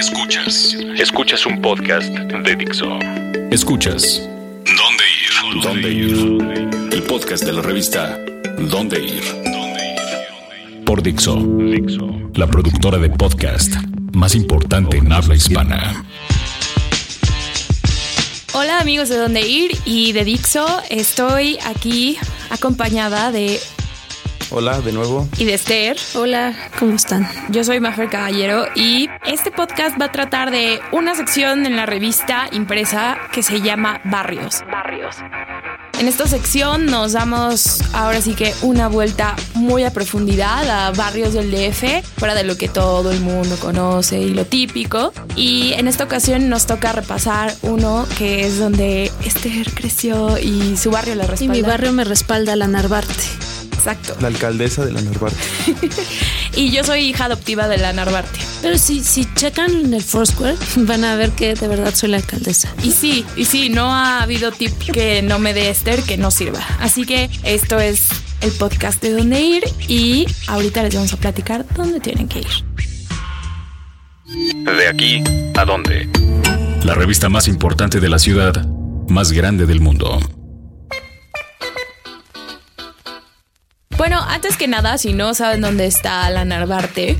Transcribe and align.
Escuchas. 0.00 0.74
Escuchas 0.96 1.44
un 1.44 1.60
podcast 1.60 2.08
de 2.08 2.56
Dixo. 2.56 2.98
Escuchas. 3.50 4.26
¿Dónde 4.64 5.04
ir? 5.20 5.62
¿Dónde 5.62 5.90
ir? 5.92 6.90
El 6.90 7.02
podcast 7.02 7.44
de 7.44 7.52
la 7.52 7.60
revista 7.60 8.18
¿Dónde 8.58 8.98
ir? 8.98 9.22
Por 10.86 11.02
Dixo. 11.02 11.38
La 12.32 12.46
productora 12.46 12.96
de 12.96 13.10
podcast 13.10 13.74
más 14.14 14.34
importante 14.34 14.96
en 14.96 15.12
habla 15.12 15.34
hispana. 15.34 16.02
Hola 18.54 18.80
amigos 18.80 19.10
de 19.10 19.18
Dónde 19.18 19.46
Ir 19.46 19.72
y 19.84 20.12
de 20.12 20.24
Dixo. 20.24 20.66
Estoy 20.88 21.58
aquí 21.66 22.16
acompañada 22.48 23.32
de 23.32 23.60
Hola, 24.52 24.80
de 24.80 24.92
nuevo. 24.92 25.28
y 25.38 25.44
de 25.44 25.54
Esther. 25.54 25.96
Hola, 26.14 26.54
¿cómo 26.78 26.96
están? 26.96 27.28
Yo 27.50 27.62
soy 27.62 27.78
Mafer 27.78 28.08
Caballero 28.10 28.66
y 28.74 29.08
este 29.24 29.50
podcast 29.52 30.00
va 30.00 30.06
a 30.06 30.12
tratar 30.12 30.50
de 30.50 30.80
una 30.90 31.14
sección 31.14 31.66
en 31.66 31.76
la 31.76 31.86
revista 31.86 32.48
impresa 32.50 33.16
que 33.32 33.42
se 33.44 33.60
llama 33.60 34.00
Barrios. 34.04 34.62
Barrios. 34.70 35.16
En 36.00 36.08
esta 36.08 36.26
sección 36.26 36.86
nos 36.86 37.12
damos 37.12 37.80
ahora 37.94 38.20
sí 38.22 38.34
que 38.34 38.52
una 38.62 38.88
vuelta 38.88 39.36
muy 39.54 39.84
a 39.84 39.92
profundidad 39.92 40.68
a 40.68 40.90
barrios 40.92 41.34
del 41.34 41.50
DF, 41.50 42.02
fuera 42.18 42.34
de 42.34 42.42
lo 42.42 42.56
que 42.56 42.68
todo 42.68 43.12
el 43.12 43.20
mundo 43.20 43.56
conoce 43.60 44.18
y 44.18 44.30
lo 44.30 44.46
típico. 44.46 45.12
Y 45.36 45.74
en 45.74 45.86
esta 45.86 46.04
ocasión 46.04 46.48
nos 46.48 46.66
toca 46.66 46.92
repasar 46.92 47.54
uno 47.62 48.06
que 48.18 48.46
es 48.46 48.58
donde 48.58 49.12
Esther 49.24 49.70
creció 49.74 50.38
y 50.38 50.76
su 50.76 50.90
barrio 50.90 51.14
la 51.14 51.24
Y 51.24 51.28
respalda. 51.28 51.52
mi 51.54 51.62
barrio 51.62 51.92
me 51.92 52.04
respalda 52.04 52.56
la 52.56 52.66
Narvarte. 52.66 53.14
Exacto. 53.80 54.14
La 54.20 54.28
alcaldesa 54.28 54.84
de 54.84 54.92
la 54.92 55.00
Narvarte. 55.00 55.38
Y 56.56 56.72
yo 56.72 56.82
soy 56.82 57.06
hija 57.06 57.26
adoptiva 57.26 57.68
de 57.68 57.78
la 57.78 57.92
Narvarte. 57.92 58.40
Pero 58.60 58.76
si, 58.76 59.02
si 59.02 59.26
checan 59.34 59.70
en 59.70 59.94
el 59.94 60.02
Foursquare, 60.02 60.56
van 60.76 61.04
a 61.04 61.16
ver 61.16 61.30
que 61.30 61.54
de 61.54 61.68
verdad 61.68 61.94
soy 61.94 62.10
la 62.10 62.18
alcaldesa. 62.18 62.74
Y 62.82 62.90
sí, 62.90 63.24
y 63.36 63.44
sí, 63.44 63.70
no 63.70 63.86
ha 63.94 64.22
habido 64.22 64.50
tip 64.52 64.76
que 64.92 65.22
no 65.22 65.38
me 65.38 65.54
dé 65.54 65.70
Esther 65.70 66.02
que 66.02 66.18
no 66.18 66.30
sirva. 66.30 66.60
Así 66.80 67.06
que 67.06 67.30
esto 67.44 67.78
es 67.78 68.08
el 68.42 68.50
podcast 68.52 69.00
de 69.00 69.12
dónde 69.12 69.40
ir 69.40 69.64
y 69.88 70.26
ahorita 70.48 70.82
les 70.82 70.94
vamos 70.94 71.12
a 71.12 71.16
platicar 71.16 71.64
dónde 71.74 72.00
tienen 72.00 72.28
que 72.28 72.40
ir. 72.40 72.48
De 74.64 74.88
aquí 74.88 75.22
a 75.56 75.64
dónde. 75.64 76.10
La 76.84 76.94
revista 76.94 77.28
más 77.28 77.48
importante 77.48 78.00
de 78.00 78.08
la 78.08 78.18
ciudad, 78.18 78.66
más 79.08 79.32
grande 79.32 79.66
del 79.66 79.80
mundo. 79.80 80.18
Antes 84.34 84.56
que 84.56 84.68
nada, 84.68 84.98
si 84.98 85.12
no 85.12 85.34
saben 85.34 85.60
dónde 85.60 85.86
está 85.86 86.28
la 86.30 86.44
Narvarte, 86.44 87.18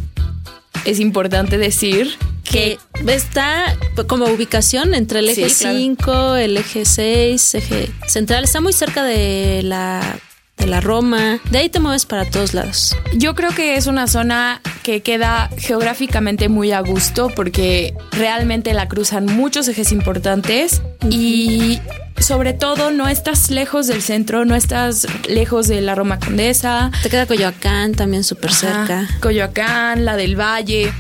es 0.85 1.01
importante 1.01 1.59
decir 1.59 2.17
Que 2.45 2.79
está 3.07 3.77
como 4.09 4.25
ubicación 4.27 4.95
entre 4.95 5.21
el 5.21 5.29
eje 5.29 5.51
Sí, 5.51 5.63
claro. 5.63 5.79
5, 5.79 6.37
el 6.37 6.57
eje 6.57 6.85
6, 6.85 7.55
eje 7.55 7.91
central. 8.09 8.45
Está 8.45 8.61
muy 8.61 8.73
cerca 8.73 9.05
de 9.05 9.61
la, 9.63 10.19
de 10.57 10.67
la 10.67 10.81
Roma. 10.81 11.39
De 11.51 11.59
ahí 11.59 11.69
te 11.69 11.79
mueves 11.79 12.07
para 12.07 12.29
todos 12.29 12.55
lados. 12.55 12.97
Yo 13.15 13.35
creo 13.35 13.51
que 13.51 13.77
es 13.77 13.87
una 13.87 14.09
zona 14.09 14.61
que 14.83 15.03
queda 15.03 15.49
geográficamente 15.59 16.49
muy 16.49 16.73
a 16.73 16.81
gusto 16.81 17.31
porque 17.37 17.95
realmente 18.11 18.75
la 18.75 18.89
cruzan 18.89 19.27
muchos 19.27 19.69
ejes 19.69 19.93
importantes 19.93 20.83
y 21.09 21.79
sobre 22.21 22.53
todo 22.53 22.91
no 22.91 23.09
estás 23.09 23.51
lejos 23.51 23.87
del 23.87 24.03
centro, 24.03 24.45
no 24.45 24.55
estás 24.55 25.07
lejos 25.29 25.69
de 25.69 25.81
la 25.81 25.95
Roma 25.95 26.19
Condesa, 26.19 26.91
Te 27.03 27.11
queda 27.11 27.27
Coyoacán 27.27 27.95
también 27.95 28.25
súper 28.25 28.53
cerca. 28.53 29.09
Coyoacán, 29.21 30.05
la 30.05 30.17
del 30.17 30.39
Valle. 30.39 30.93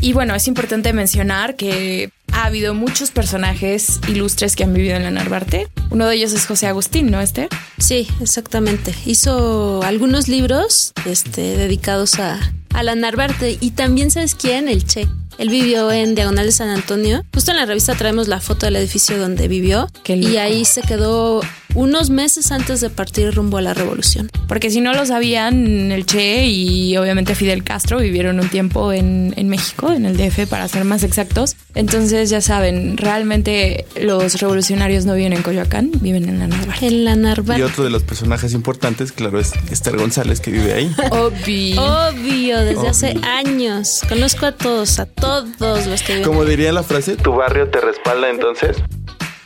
Y 0.00 0.12
bueno, 0.12 0.34
es 0.34 0.46
importante 0.46 0.92
mencionar 0.92 1.56
que 1.56 2.10
ha 2.32 2.44
habido 2.44 2.74
muchos 2.74 3.10
personajes 3.10 4.00
ilustres 4.06 4.54
que 4.54 4.64
han 4.64 4.72
vivido 4.72 4.94
en 4.96 5.02
la 5.02 5.10
Narvarte. 5.10 5.68
Uno 5.90 6.06
de 6.06 6.16
ellos 6.16 6.32
es 6.32 6.46
José 6.46 6.68
Agustín, 6.68 7.10
¿no, 7.10 7.20
Esther? 7.20 7.48
Sí, 7.78 8.06
exactamente. 8.20 8.94
Hizo 9.06 9.82
algunos 9.82 10.28
libros 10.28 10.92
este, 11.04 11.56
dedicados 11.56 12.20
a, 12.20 12.38
a 12.74 12.82
la 12.84 12.94
Narvarte. 12.94 13.58
Y 13.60 13.72
también, 13.72 14.10
¿sabes 14.10 14.36
quién? 14.36 14.68
El 14.68 14.86
Che. 14.86 15.08
Él 15.38 15.48
vivió 15.48 15.90
en 15.92 16.14
Diagonal 16.14 16.46
de 16.46 16.52
San 16.52 16.68
Antonio. 16.68 17.24
Justo 17.32 17.52
en 17.52 17.56
la 17.56 17.66
revista 17.66 17.94
traemos 17.94 18.28
la 18.28 18.40
foto 18.40 18.66
del 18.66 18.76
edificio 18.76 19.18
donde 19.18 19.48
vivió. 19.48 19.88
Y 20.06 20.36
ahí 20.36 20.64
se 20.64 20.82
quedó 20.82 21.40
unos 21.78 22.10
meses 22.10 22.50
antes 22.52 22.80
de 22.80 22.90
partir 22.90 23.32
rumbo 23.34 23.58
a 23.58 23.62
la 23.62 23.72
revolución. 23.74 24.30
Porque 24.48 24.70
si 24.70 24.80
no 24.80 24.92
lo 24.94 25.06
sabían, 25.06 25.92
el 25.92 26.06
Che 26.06 26.46
y 26.46 26.96
obviamente 26.96 27.34
Fidel 27.34 27.62
Castro 27.64 27.98
vivieron 27.98 28.40
un 28.40 28.48
tiempo 28.48 28.92
en, 28.92 29.32
en 29.36 29.48
México, 29.48 29.92
en 29.92 30.04
el 30.04 30.16
DF 30.16 30.46
para 30.48 30.66
ser 30.68 30.84
más 30.84 31.02
exactos. 31.04 31.56
Entonces 31.74 32.30
ya 32.30 32.40
saben, 32.40 32.96
realmente 32.96 33.84
los 34.00 34.40
revolucionarios 34.40 35.04
no 35.06 35.14
viven 35.14 35.32
en 35.32 35.42
Coyoacán, 35.42 35.90
viven 36.00 36.28
en 36.28 36.38
la 36.40 36.48
Narvarte. 36.48 36.86
En 36.86 37.04
la 37.04 37.12
Y 37.12 37.16
Narvarte. 37.16 37.64
otro 37.64 37.84
de 37.84 37.90
los 37.90 38.02
personajes 38.02 38.52
importantes, 38.54 39.12
claro, 39.12 39.38
es 39.38 39.52
Esther 39.70 39.96
González, 39.96 40.40
que 40.40 40.50
vive 40.50 40.72
ahí. 40.72 40.92
Obvio. 41.10 41.80
Obvio, 41.82 42.60
desde 42.64 42.88
hace 42.88 43.14
años. 43.22 44.00
Conozco 44.08 44.46
a 44.46 44.52
todos, 44.52 44.98
a 44.98 45.06
todos 45.06 45.86
los 45.86 46.02
que 46.02 46.14
viven. 46.14 46.28
Como 46.28 46.44
diría 46.44 46.72
la 46.72 46.82
frase, 46.82 47.16
¿tu 47.16 47.32
barrio 47.34 47.68
te 47.70 47.80
respalda 47.80 48.28
entonces? 48.30 48.76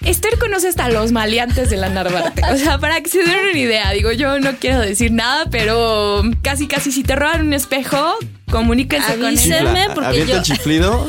Esther 0.04 0.38
conoce 0.38 0.68
hasta 0.68 0.88
los 0.88 1.12
maleantes 1.12 1.70
de 1.70 1.76
la 1.76 1.88
Narvarte. 1.88 2.42
O 2.52 2.56
sea, 2.56 2.78
para 2.78 3.00
que 3.00 3.08
se 3.10 3.18
den 3.18 3.30
una 3.50 3.58
idea, 3.58 3.90
digo, 3.92 4.12
yo 4.12 4.38
no 4.40 4.52
quiero 4.58 4.80
decir 4.80 5.12
nada, 5.12 5.46
pero 5.50 6.22
casi, 6.42 6.66
casi 6.66 6.90
si 6.92 7.02
te 7.02 7.14
roban 7.16 7.46
un 7.46 7.52
espejo, 7.52 8.14
comuníquense 8.50 9.14
con 9.16 9.26
Avisen. 9.26 9.52
él. 9.52 9.58
Sígueme, 9.60 9.86
porque 9.94 10.06
avienta 10.08 10.32
yo- 10.32 10.38
el 10.38 10.42
chiflido 10.42 11.06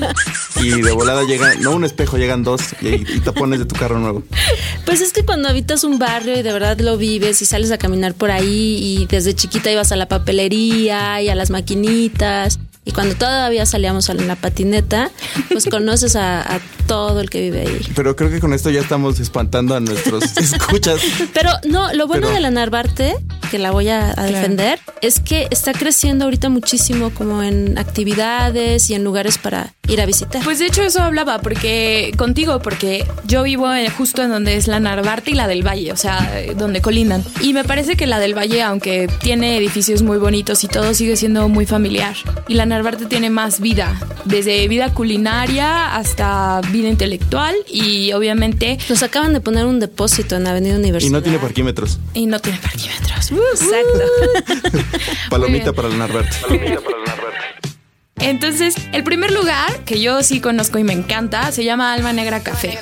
y 0.61 0.81
de 0.81 0.91
volada 0.91 1.23
llega, 1.23 1.55
no 1.55 1.71
un 1.71 1.83
espejo, 1.83 2.17
llegan 2.17 2.43
dos 2.43 2.61
y, 2.81 2.87
y 3.15 3.19
tapones 3.19 3.59
de 3.59 3.65
tu 3.65 3.75
carro 3.75 3.99
nuevo. 3.99 4.23
Pues 4.85 5.01
es 5.01 5.11
que 5.11 5.25
cuando 5.25 5.49
habitas 5.49 5.83
un 5.83 5.99
barrio 5.99 6.37
y 6.39 6.43
de 6.43 6.53
verdad 6.53 6.77
lo 6.79 6.97
vives 6.97 7.41
y 7.41 7.45
sales 7.45 7.71
a 7.71 7.77
caminar 7.77 8.13
por 8.13 8.31
ahí 8.31 8.77
y 8.81 9.05
desde 9.07 9.33
chiquita 9.33 9.71
ibas 9.71 9.91
a 9.91 9.95
la 9.95 10.07
papelería 10.07 11.21
y 11.21 11.29
a 11.29 11.35
las 11.35 11.49
maquinitas 11.49 12.59
y 12.85 12.91
cuando 12.91 13.15
todavía 13.15 13.65
salíamos 13.65 14.09
a 14.09 14.13
la 14.13 14.35
patineta, 14.35 15.09
pues 15.49 15.65
conoces 15.65 16.15
a, 16.15 16.41
a 16.41 16.59
todo 16.87 17.21
el 17.21 17.29
que 17.29 17.39
vive 17.41 17.61
ahí. 17.61 17.81
Pero 17.95 18.15
creo 18.15 18.29
que 18.29 18.39
con 18.39 18.53
esto 18.53 18.69
ya 18.69 18.81
estamos 18.81 19.19
espantando 19.19 19.75
a 19.75 19.79
nuestros 19.79 20.23
escuchas. 20.37 20.99
Pero 21.33 21.49
no, 21.65 21.93
lo 21.93 22.07
bueno 22.07 22.23
Pero- 22.27 22.35
de 22.35 22.41
la 22.41 22.51
Narvarte, 22.51 23.15
que 23.51 23.59
la 23.59 23.71
voy 23.71 23.87
a, 23.89 24.13
a 24.17 24.23
defender, 24.23 24.79
es 25.01 25.19
que 25.19 25.47
está 25.51 25.73
creciendo 25.73 26.25
ahorita 26.25 26.49
muchísimo 26.49 27.11
como 27.11 27.41
en 27.43 27.77
actividades 27.77 28.89
y 28.89 28.95
en 28.95 29.03
lugares 29.03 29.37
para 29.37 29.73
ir 29.87 30.01
a 30.01 30.05
visitar. 30.05 30.43
Pues 30.43 30.59
de 30.59 30.65
hecho 30.67 30.81
eso 30.83 31.01
hablaba 31.01 31.39
porque 31.39 32.13
contigo, 32.17 32.59
porque 32.59 33.05
yo 33.25 33.43
vivo 33.43 33.71
en- 33.73 33.89
justo 33.91 34.21
en 34.21 34.29
donde 34.29 34.55
es 34.55 34.67
la 34.67 34.79
Narvarte 34.79 35.31
y 35.31 35.33
la 35.35 35.47
del 35.47 35.65
Valle, 35.65 35.91
o 35.91 35.97
sea, 35.97 36.31
donde 36.57 36.81
colindan. 36.81 37.23
Y 37.41 37.53
me 37.53 37.63
parece 37.63 37.95
que 37.95 38.07
la 38.07 38.19
del 38.19 38.37
Valle, 38.37 38.61
aunque 38.63 39.07
tiene 39.21 39.57
edificios 39.57 40.01
muy 40.01 40.17
bonitos 40.17 40.63
y 40.63 40.67
todo, 40.67 40.93
sigue 40.93 41.15
siendo 41.15 41.47
muy 41.49 41.65
familiar. 41.65 42.15
Y 42.47 42.55
la 42.55 42.65
Narvarte 42.73 43.05
tiene 43.05 43.29
más 43.29 43.59
vida, 43.59 43.99
desde 44.25 44.67
vida 44.67 44.93
culinaria 44.93 45.95
hasta 45.95 46.59
vida 46.71 46.89
intelectual 46.89 47.53
y 47.67 48.11
obviamente... 48.13 48.79
Nos 48.89 49.03
acaban 49.03 49.31
de 49.33 49.41
poner 49.41 49.65
un 49.67 49.79
depósito 49.79 50.35
en 50.35 50.47
Avenida 50.47 50.73
Y 50.73 50.77
Universidad. 50.77 51.11
no 51.11 51.21
tiene 51.21 51.37
parquímetros. 51.37 51.99
Y 52.15 52.25
no 52.25 52.39
tiene 52.39 52.57
parquímetros. 52.57 53.31
Uh, 53.31 53.39
Exacto. 53.53 54.79
Palomita 55.29 55.65
bien. 55.71 55.75
para 55.75 55.89
la 55.89 55.97
Narvarte. 55.97 56.35
Entonces, 58.17 58.75
el 58.91 59.03
primer 59.03 59.31
lugar 59.31 59.83
que 59.85 60.01
yo 60.01 60.23
sí 60.23 60.39
conozco 60.41 60.79
y 60.79 60.83
me 60.83 60.93
encanta 60.93 61.51
se 61.51 61.63
llama 61.63 61.93
Alma 61.93 62.11
Negra 62.13 62.41
Café. 62.41 62.79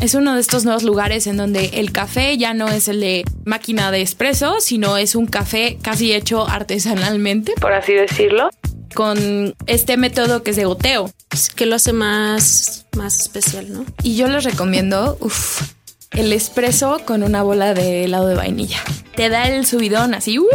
Es 0.00 0.14
uno 0.14 0.34
de 0.34 0.40
estos 0.40 0.64
nuevos 0.64 0.84
lugares 0.84 1.26
en 1.26 1.36
donde 1.36 1.70
el 1.74 1.90
café 1.90 2.36
ya 2.36 2.54
no 2.54 2.68
es 2.68 2.86
el 2.86 3.00
de 3.00 3.24
máquina 3.44 3.90
de 3.90 4.02
espresso, 4.02 4.60
sino 4.60 4.96
es 4.96 5.16
un 5.16 5.26
café 5.26 5.78
casi 5.82 6.12
hecho 6.12 6.48
artesanalmente, 6.48 7.54
por 7.60 7.72
así 7.72 7.94
decirlo, 7.94 8.50
con 8.98 9.54
este 9.68 9.96
método 9.96 10.42
que 10.42 10.50
es 10.50 10.56
de 10.56 10.64
goteo. 10.64 11.12
que 11.54 11.66
lo 11.66 11.76
hace 11.76 11.92
más, 11.92 12.84
más 12.96 13.20
especial, 13.20 13.72
¿no? 13.72 13.86
Y 14.02 14.16
yo 14.16 14.26
les 14.26 14.42
recomiendo, 14.42 15.16
uff, 15.20 15.62
el 16.10 16.32
espresso 16.32 17.00
con 17.04 17.22
una 17.22 17.44
bola 17.44 17.74
de 17.74 18.06
helado 18.06 18.26
de 18.26 18.34
vainilla. 18.34 18.78
Te 19.14 19.28
da 19.28 19.46
el 19.46 19.64
subidón 19.66 20.14
así, 20.14 20.40
¡uh! 20.40 20.46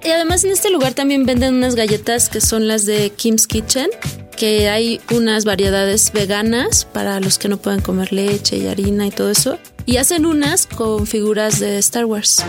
Y 0.00 0.10
además 0.10 0.44
en 0.44 0.52
este 0.52 0.70
lugar 0.70 0.94
también 0.94 1.26
venden 1.26 1.56
unas 1.56 1.74
galletas 1.74 2.28
que 2.28 2.40
son 2.40 2.68
las 2.68 2.86
de 2.86 3.10
Kim's 3.10 3.48
Kitchen, 3.48 3.90
que 4.36 4.68
hay 4.68 5.00
unas 5.10 5.44
variedades 5.44 6.12
veganas 6.12 6.84
para 6.84 7.18
los 7.18 7.36
que 7.36 7.48
no 7.48 7.56
pueden 7.56 7.80
comer 7.80 8.12
leche 8.12 8.58
y 8.58 8.68
harina 8.68 9.08
y 9.08 9.10
todo 9.10 9.28
eso. 9.28 9.58
Y 9.86 9.96
hacen 9.96 10.24
unas 10.24 10.68
con 10.68 11.04
figuras 11.08 11.58
de 11.58 11.78
Star 11.78 12.04
Wars. 12.04 12.44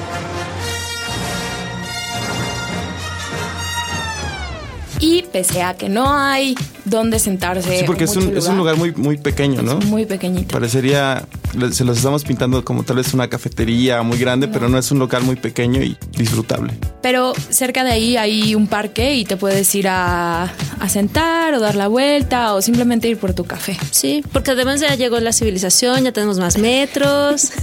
Y 4.99 5.23
pese 5.23 5.61
a 5.61 5.75
que 5.75 5.89
no 5.89 6.11
hay 6.13 6.55
dónde 6.85 7.19
sentarse. 7.19 7.79
Sí, 7.79 7.83
porque 7.85 8.05
es 8.05 8.15
un, 8.15 8.25
mucho 8.25 8.37
es 8.39 8.47
un 8.47 8.57
lugar 8.57 8.77
muy, 8.77 8.91
muy 8.93 9.17
pequeño, 9.17 9.61
¿no? 9.61 9.77
muy 9.81 10.05
pequeñito. 10.05 10.53
Parecería, 10.53 11.27
se 11.71 11.83
los 11.83 11.97
estamos 11.97 12.23
pintando 12.23 12.63
como 12.65 12.83
tal 12.83 12.97
vez 12.97 13.13
una 13.13 13.27
cafetería 13.29 14.01
muy 14.01 14.17
grande, 14.17 14.47
pero 14.47 14.69
no 14.69 14.77
es 14.77 14.91
un 14.91 14.99
local 14.99 15.23
muy 15.23 15.35
pequeño 15.35 15.83
y 15.83 15.97
disfrutable. 16.17 16.73
Pero 17.01 17.33
cerca 17.49 17.83
de 17.83 17.91
ahí 17.91 18.17
hay 18.17 18.55
un 18.55 18.67
parque 18.67 19.15
y 19.15 19.25
te 19.25 19.37
puedes 19.37 19.73
ir 19.75 19.87
a, 19.87 20.43
a 20.79 20.89
sentar 20.89 21.53
o 21.53 21.59
dar 21.59 21.75
la 21.75 21.87
vuelta 21.87 22.53
o 22.55 22.61
simplemente 22.61 23.07
ir 23.07 23.17
por 23.17 23.33
tu 23.33 23.43
café. 23.45 23.77
Sí, 23.91 24.23
porque 24.33 24.51
además 24.51 24.79
ya 24.81 24.95
llegó 24.95 25.19
la 25.19 25.31
civilización, 25.33 26.03
ya 26.05 26.11
tenemos 26.11 26.39
más 26.39 26.57
metros. 26.57 27.51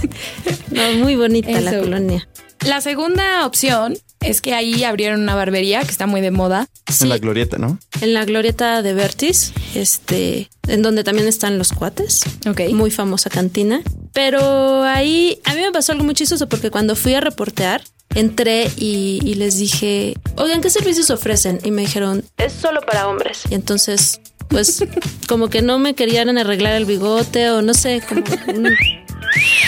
No, 0.71 0.81
muy 1.03 1.15
bonita 1.15 1.51
la 1.61 1.71
Eso. 1.71 1.81
colonia. 1.81 2.27
La 2.65 2.81
segunda 2.81 3.45
opción 3.45 3.97
es 4.25 4.41
que 4.41 4.53
ahí 4.53 4.83
abrieron 4.83 5.21
una 5.21 5.35
barbería 5.35 5.81
que 5.81 5.91
está 5.91 6.07
muy 6.07 6.21
de 6.21 6.31
moda. 6.31 6.67
Sí, 6.91 7.03
En 7.03 7.09
la 7.09 7.17
glorieta, 7.17 7.57
¿no? 7.57 7.79
en 8.01 8.13
la 8.13 8.25
glorieta 8.25 8.81
de 8.81 8.93
Vertis, 8.93 9.53
este, 9.73 10.49
en 10.67 10.81
donde 10.81 11.03
también 11.03 11.27
están 11.27 11.57
los 11.57 11.71
cuates. 11.71 12.21
Ok. 12.47 12.61
Muy 12.71 12.91
famosa 12.91 13.29
cantina. 13.29 13.81
Pero 14.13 14.83
ahí 14.83 15.39
a 15.45 15.53
mí 15.53 15.61
me 15.61 15.71
pasó 15.71 15.91
algo 15.91 16.03
muy 16.03 16.13
chistoso 16.13 16.47
porque 16.47 16.71
cuando 16.71 16.95
fui 16.95 17.13
a 17.13 17.21
reportear, 17.21 17.83
entré 18.13 18.71
y, 18.77 19.19
y 19.23 19.35
les 19.35 19.57
dije, 19.57 20.15
oigan, 20.37 20.61
¿qué 20.61 20.69
servicios 20.69 21.09
ofrecen? 21.09 21.59
Y 21.63 21.71
me 21.71 21.81
dijeron, 21.81 22.23
es 22.37 22.53
solo 22.53 22.81
para 22.81 23.07
hombres. 23.07 23.43
Y 23.49 23.55
entonces, 23.55 24.21
pues, 24.47 24.83
como 25.27 25.49
que 25.49 25.61
no 25.61 25.79
me 25.79 25.95
querían 25.95 26.37
arreglar 26.37 26.75
el 26.75 26.85
bigote 26.85 27.49
o 27.51 27.61
no 27.61 27.73
sé, 27.73 28.01
como... 28.07 28.23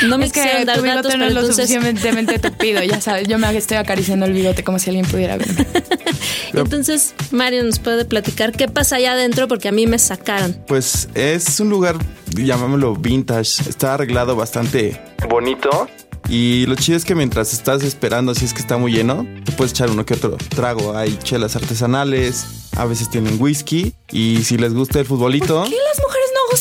No 0.08 0.18
me 0.18 0.26
es 0.26 0.32
que 0.32 0.42
quisieron 0.42 0.66
dar 0.66 0.82
datos, 0.84 1.04
no 1.04 1.10
es 1.10 1.14
pero 1.16 1.34
lo 1.34 1.40
entonces... 1.42 1.68
suficientemente 1.68 2.40
tupido, 2.50 2.84
ya 2.84 3.02
sabes. 3.02 3.28
Yo 3.28 3.38
me 3.38 3.56
estoy 3.58 3.78
acariciando 3.78 4.26
el 4.26 4.34
bigote 4.34 4.64
como 4.64 4.80
si 4.80 4.90
alguien 4.90 5.06
pudiera 5.06 5.38
verme. 5.38 5.66
Entonces, 6.54 7.14
Mario 7.32 7.64
nos 7.64 7.80
puede 7.80 8.06
platicar 8.06 8.52
qué 8.52 8.68
pasa 8.68 8.96
allá 8.96 9.14
adentro 9.14 9.48
porque 9.48 9.68
a 9.68 9.72
mí 9.72 9.86
me 9.86 10.00
sacaron. 10.00 10.54
Pues 10.68 11.10
es 11.14 11.60
un 11.60 11.70
lugar, 11.70 11.98
llamámoslo 12.34 12.96
vintage. 12.96 13.70
Está 13.70 13.96
arreglado 13.96 14.36
bastante 14.36 15.00
bonito. 15.30 15.88
Y 16.30 16.66
lo 16.66 16.76
chido 16.76 16.98
es 16.98 17.06
que 17.06 17.16
mientras 17.16 17.54
estás 17.54 17.84
esperando, 17.84 18.36
si 18.36 18.46
es 18.46 18.54
que 18.54 18.60
está 18.60 18.78
muy 18.78 18.92
lleno, 18.92 19.26
te 19.46 19.52
puedes 19.54 19.72
echar 19.72 19.90
uno 19.90 20.06
que 20.06 20.14
otro 20.14 20.38
trago. 20.50 20.98
Hay 20.98 21.18
chelas 21.24 21.56
artesanales, 21.56 22.70
a 22.76 22.86
veces 22.86 23.10
tienen 23.10 23.42
whisky. 23.42 23.94
Y 24.12 24.44
si 24.44 24.58
les 24.58 24.74
gusta 24.74 25.00
el 25.00 25.06
futbolito, 25.06 25.64
¿Qué 25.64 25.76
las 25.76 26.00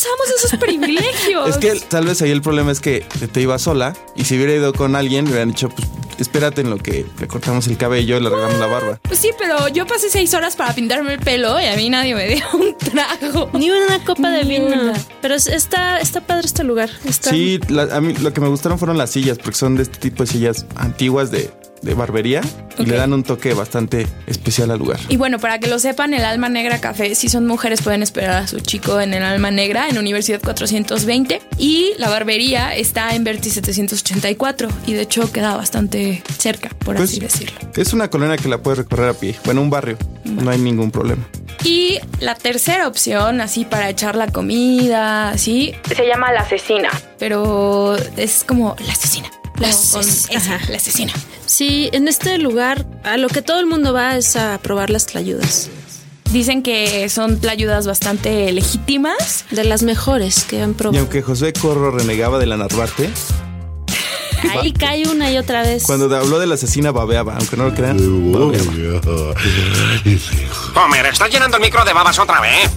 de 0.03 0.35
esos 0.47 0.59
privilegios? 0.59 1.49
es 1.51 1.57
que 1.59 1.81
tal 1.89 2.07
vez 2.07 2.21
ahí 2.23 2.31
el 2.31 2.43
problema 2.43 2.73
es 2.73 2.81
que 2.81 3.01
te 3.33 3.41
ibas 3.41 3.63
sola. 3.63 3.95
Y 4.15 4.25
si 4.25 4.37
hubiera 4.37 4.55
ido 4.55 4.73
con 4.73 4.97
alguien, 4.97 5.25
le 5.27 5.31
hubieran 5.33 5.51
dicho, 5.51 5.69
pues 5.69 5.87
espérate 6.19 6.63
en 6.63 6.71
lo 6.71 6.79
que 6.79 7.05
le 7.21 7.29
cortamos 7.29 7.67
el 7.67 7.77
cabello 7.77 8.17
y 8.17 8.21
le 8.21 8.29
arreglamos 8.29 8.59
la 8.59 8.67
barba. 8.67 8.99
Pues 9.03 9.19
sí, 9.19 9.31
pero 9.39 9.69
yo 9.69 9.87
pasé 9.87 10.09
seis 10.09 10.33
horas 10.35 10.57
para 10.57 10.75
pintarme 10.75 11.15
el 11.15 11.19
pelo 11.21 11.61
y 11.61 11.67
a 11.67 11.77
mí 11.77 11.91
nadie 11.91 12.15
me 12.15 12.27
dio 12.29 12.45
un 12.55 12.77
trago. 12.79 13.51
Ni 13.53 13.71
una 13.71 14.03
copa 14.05 14.31
de 14.31 14.45
vino. 14.45 14.67
una. 14.67 14.95
Pero 15.21 15.35
es- 15.35 15.47
está, 15.47 15.99
está 16.01 16.21
padre 16.23 16.47
este 16.47 16.65
lugar. 16.65 16.91
Está, 17.05 17.31
Sí, 17.31 17.61
la- 17.69 17.83
a 17.95 18.01
mí 18.01 18.15
lo 18.15 18.33
que 18.33 18.41
me 18.41 18.49
gustaron 18.49 18.79
fueron 18.79 18.97
las 18.99 19.11
sillas, 19.11 19.39
porque 19.39 19.57
son 19.59 19.77
de 19.77 19.83
este 19.83 19.99
tipo 19.99 20.23
de 20.23 20.27
sillas 20.31 20.65
antiguas 20.77 21.31
de, 21.31 21.51
de 21.83 21.95
barbería 21.95 22.41
y 22.79 22.85
le 22.87 22.97
dan 22.97 23.13
un 23.13 23.23
toque 23.23 23.55
bastante 23.55 24.07
especial 24.27 24.71
al 24.71 24.79
lugar. 24.79 24.99
Y 25.09 25.17
bueno, 25.17 25.39
para 25.39 25.59
que 25.59 25.67
lo 25.69 25.79
sepan, 25.79 26.15
el 26.15 26.25
Alma 26.25 26.49
Negra 26.49 26.79
Café, 26.81 27.15
si 27.15 27.29
son 27.29 27.47
mujeres 27.47 27.83
pueden 27.83 28.03
esperar 28.03 28.43
a 28.43 28.47
su 28.47 28.61
chico 28.61 29.01
en 29.01 29.15
el 29.15 29.23
Alma 29.23 29.51
Negra, 29.51 29.89
en 29.89 29.99
Universidad 29.99 30.41
420. 30.43 31.41
Y 31.59 31.93
la 31.99 32.09
barbería 32.09 32.75
está 32.75 33.15
en 33.15 33.25
Verti 33.25 33.51
784 33.51 34.69
y 34.87 34.93
de 34.95 35.03
hecho 35.03 35.31
queda 35.33 35.57
bastante 35.57 36.23
cerca, 36.39 36.69
por 36.85 36.97
Pues- 36.97 37.11
así 37.11 37.21
decirlo. 37.21 37.59
Es 37.77 37.93
una 37.93 38.09
colonia 38.09 38.37
que 38.37 38.49
la 38.49 38.59
puedes 38.59 38.79
recorrer 38.79 39.11
a 39.11 39.15
pie. 39.15 39.37
Bueno, 39.45 39.63
un 39.63 39.71
barrio. 39.71 39.97
No 40.25 40.51
hay 40.51 40.59
ningún 40.59 40.91
problema. 40.91 41.27
Y 41.65 41.99
la 42.21 42.35
tercera 42.35 42.87
opción, 42.87 43.41
así 43.41 43.65
para 43.65 43.89
echar 43.89 44.15
la 44.17 44.29
comida, 44.29 45.31
así, 45.31 45.73
se 45.95 46.07
llama 46.07 46.31
la 46.33 46.41
asesina, 46.41 46.91
pero 47.19 47.97
es 48.17 48.45
como 48.47 48.77
la 48.87 48.93
asesina. 48.93 49.29
La 49.59 49.71
con 49.93 50.03
ajá. 50.37 50.61
asesina. 50.75 51.13
Sí, 51.47 51.89
en 51.93 52.09
este 52.09 52.39
lugar 52.39 52.85
a 53.05 53.17
lo 53.17 53.29
que 53.29 53.41
todo 53.43 53.59
el 53.61 53.67
mundo 53.67 53.93
va 53.93 54.17
es 54.17 54.37
a 54.37 54.59
probar 54.59 54.91
las 54.91 55.07
tlayudas. 55.07 55.71
Dicen 56.33 56.63
que 56.63 57.09
son 57.09 57.41
tlayudas 57.41 57.87
bastante 57.87 58.51
legítimas. 58.53 59.45
De 59.51 59.65
las 59.65 59.83
mejores 59.83 60.45
que 60.45 60.61
han 60.61 60.71
Y 60.71 60.75
probado. 60.75 61.01
aunque 61.01 61.23
José 61.23 61.53
Corro 61.53 61.91
renegaba 61.93 62.39
de 62.39 62.47
la 62.47 62.57
Narvarte, 62.57 63.09
Ahí 64.61 64.73
cae 64.73 65.09
una 65.09 65.31
y 65.33 65.39
otra 65.39 65.63
vez. 65.63 65.85
cuando 65.85 66.15
habló 66.15 66.39
de 66.39 66.47
la 66.47 66.55
asesina 66.57 66.91
babeaba, 66.93 67.37
aunque 67.39 67.57
no 67.57 67.65
lo 67.65 67.75
crean, 67.75 67.97
babeaba. 68.33 69.35
Homer, 70.75 71.07
¿estás 71.07 71.31
llenando 71.31 71.57
el 71.57 71.63
micro 71.63 71.85
de 71.85 71.93
babas 71.95 72.19
otra 72.19 72.41
vez? 72.41 72.71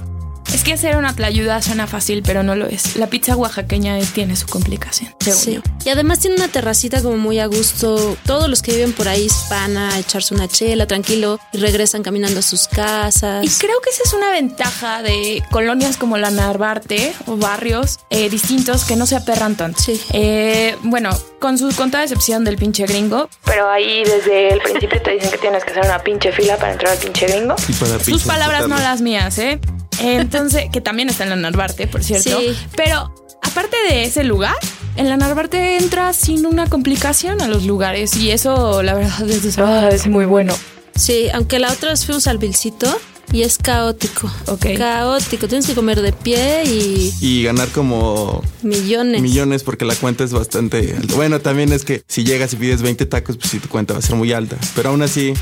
Es 0.59 0.65
que 0.65 0.73
hacer 0.73 0.97
una 0.97 1.15
tlayuda 1.15 1.61
suena 1.61 1.88
fácil, 1.88 2.21
pero 2.21 2.44
no 2.44 2.53
lo 2.53 2.67
es. 2.67 2.97
La 2.97 3.07
pizza 3.07 3.33
oaxaqueña 3.38 3.97
tiene 4.13 4.35
su 4.35 4.45
complicación, 4.45 5.15
según 5.21 5.39
Sí. 5.39 5.53
yo. 5.53 5.61
Y 5.85 5.89
además 5.89 6.19
tiene 6.19 6.35
una 6.35 6.50
terracita 6.50 7.01
como 7.01 7.15
muy 7.15 7.39
a 7.39 7.45
gusto. 7.45 8.17
Todos 8.25 8.50
los 8.50 8.61
que 8.61 8.73
viven 8.73 8.91
por 8.91 9.07
ahí 9.07 9.27
van 9.50 9.77
a 9.77 9.97
echarse 9.97 10.33
una 10.35 10.50
chela 10.50 10.85
tranquilo 10.85 11.39
y 11.53 11.59
regresan 11.59 12.03
caminando 12.03 12.39
a 12.41 12.41
sus 12.41 12.67
casas. 12.67 13.45
Y 13.45 13.47
creo 13.57 13.79
que 13.79 13.89
esa 13.89 14.03
es 14.03 14.11
una 14.11 14.31
ventaja 14.31 15.01
de 15.01 15.41
colonias 15.50 15.95
como 15.95 16.17
la 16.17 16.29
Narvarte 16.29 17.13
o 17.25 17.38
barrios 17.38 18.00
eh, 18.09 18.29
distintos 18.29 18.83
que 18.83 18.97
no 18.97 19.06
se 19.06 19.15
aperran 19.15 19.56
tanto. 19.56 19.81
Sí. 19.81 20.01
Eh, 20.11 20.75
bueno, 20.83 21.17
con 21.39 21.57
su 21.57 21.73
con 21.73 21.89
toda 21.89 22.03
excepción 22.03 22.44
del 22.44 22.57
pinche 22.57 22.85
gringo. 22.85 23.29
Pero 23.45 23.69
ahí 23.69 24.03
desde 24.03 24.51
el 24.51 24.59
principio 24.59 25.01
te 25.01 25.11
dicen 25.11 25.31
que 25.31 25.38
tienes 25.38 25.63
que 25.63 25.71
hacer 25.71 25.85
una 25.85 26.00
pinche 26.03 26.33
fila 26.33 26.57
para 26.57 26.73
entrar 26.73 26.91
al 26.91 26.97
pinche 26.97 27.27
gringo. 27.27 27.56
Y 27.69 27.73
para 27.75 28.03
Sus 28.03 28.23
palabras, 28.23 28.67
no 28.67 28.77
las 28.77 29.00
mías, 29.00 29.38
¿eh? 29.38 29.61
Entonces, 30.00 30.65
que 30.71 30.81
también 30.81 31.09
está 31.09 31.24
en 31.24 31.31
la 31.31 31.36
Narvarte, 31.36 31.88
por 31.88 32.03
cierto. 32.03 32.39
Sí. 32.39 32.56
Pero 32.75 33.13
aparte 33.41 33.75
de 33.89 34.03
ese 34.03 34.24
lugar, 34.24 34.56
en 34.95 35.09
la 35.09 35.18
Narvarte 35.18 35.77
entras 35.77 36.15
sin 36.15 36.45
una 36.45 36.68
complicación 36.68 37.41
a 37.41 37.47
los 37.47 37.65
lugares 37.65 38.15
y 38.15 38.31
eso, 38.31 38.81
la 38.83 38.94
verdad, 38.94 39.30
es, 39.30 39.57
ah, 39.59 39.89
es 39.91 40.07
muy 40.07 40.25
bueno. 40.25 40.53
Sí, 40.95 41.27
aunque 41.33 41.59
la 41.59 41.71
otra 41.71 41.91
vez 41.91 42.06
fuimos 42.06 42.27
al 42.27 42.38
Vilcito 42.38 42.88
y 43.31 43.44
es 43.44 43.57
caótico. 43.57 44.31
Ok. 44.47 44.65
Caótico. 44.77 45.47
Tienes 45.47 45.68
que 45.68 45.75
comer 45.75 46.01
de 46.01 46.12
pie 46.12 46.63
y 46.65 47.13
Y 47.21 47.44
ganar 47.44 47.69
como 47.69 48.42
millones. 48.63 49.21
millones 49.21 49.63
porque 49.63 49.85
la 49.85 49.95
cuenta 49.95 50.24
es 50.24 50.33
bastante 50.33 50.95
alta. 51.00 51.13
Bueno, 51.15 51.39
también 51.39 51.71
es 51.71 51.85
que 51.85 52.03
si 52.07 52.24
llegas 52.24 52.51
y 52.53 52.56
pides 52.57 52.81
20 52.81 53.06
tacos, 53.06 53.38
pues 53.38 53.51
sí, 53.51 53.59
tu 53.59 53.69
cuenta 53.69 53.94
va 53.94 54.00
a 54.00 54.01
ser 54.01 54.15
muy 54.15 54.33
alta. 54.33 54.57
Pero 54.75 54.89
aún 54.89 55.01
así, 55.01 55.33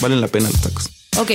valen 0.00 0.20
la 0.20 0.28
pena 0.28 0.50
los 0.50 0.60
tacos. 0.60 0.90
Ok, 1.18 1.30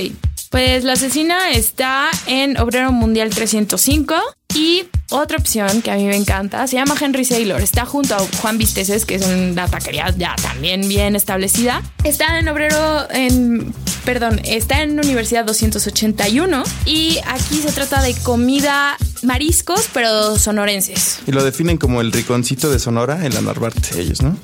pues 0.51 0.83
la 0.83 0.93
asesina 0.93 1.51
está 1.51 2.09
en 2.27 2.59
Obrero 2.59 2.91
Mundial 2.91 3.29
305 3.29 4.13
y 4.53 4.83
otra 5.09 5.37
opción 5.37 5.81
que 5.81 5.91
a 5.91 5.95
mí 5.95 6.03
me 6.03 6.15
encanta 6.17 6.67
se 6.67 6.75
llama 6.75 6.95
Henry 6.99 7.23
Saylor. 7.23 7.61
Está 7.61 7.85
junto 7.85 8.15
a 8.15 8.19
Juan 8.41 8.57
Visteces, 8.57 9.05
que 9.05 9.15
es 9.15 9.25
una 9.25 9.67
taquería 9.69 10.13
ya 10.17 10.35
también 10.35 10.87
bien 10.89 11.15
establecida. 11.15 11.81
Está 12.03 12.37
en 12.37 12.49
Obrero, 12.49 13.09
en, 13.11 13.73
perdón, 14.03 14.41
está 14.43 14.83
en 14.83 14.99
Universidad 14.99 15.45
281 15.45 16.63
y 16.85 17.17
aquí 17.27 17.55
se 17.55 17.71
trata 17.71 18.01
de 18.01 18.13
comida 18.15 18.97
mariscos, 19.23 19.87
pero 19.93 20.37
sonorenses. 20.37 21.19
Y 21.27 21.31
lo 21.31 21.45
definen 21.45 21.77
como 21.77 22.01
el 22.01 22.11
riconcito 22.11 22.69
de 22.69 22.79
Sonora 22.79 23.25
en 23.25 23.33
la 23.33 23.41
Narvarte, 23.41 24.01
ellos, 24.01 24.21
¿no? 24.21 24.37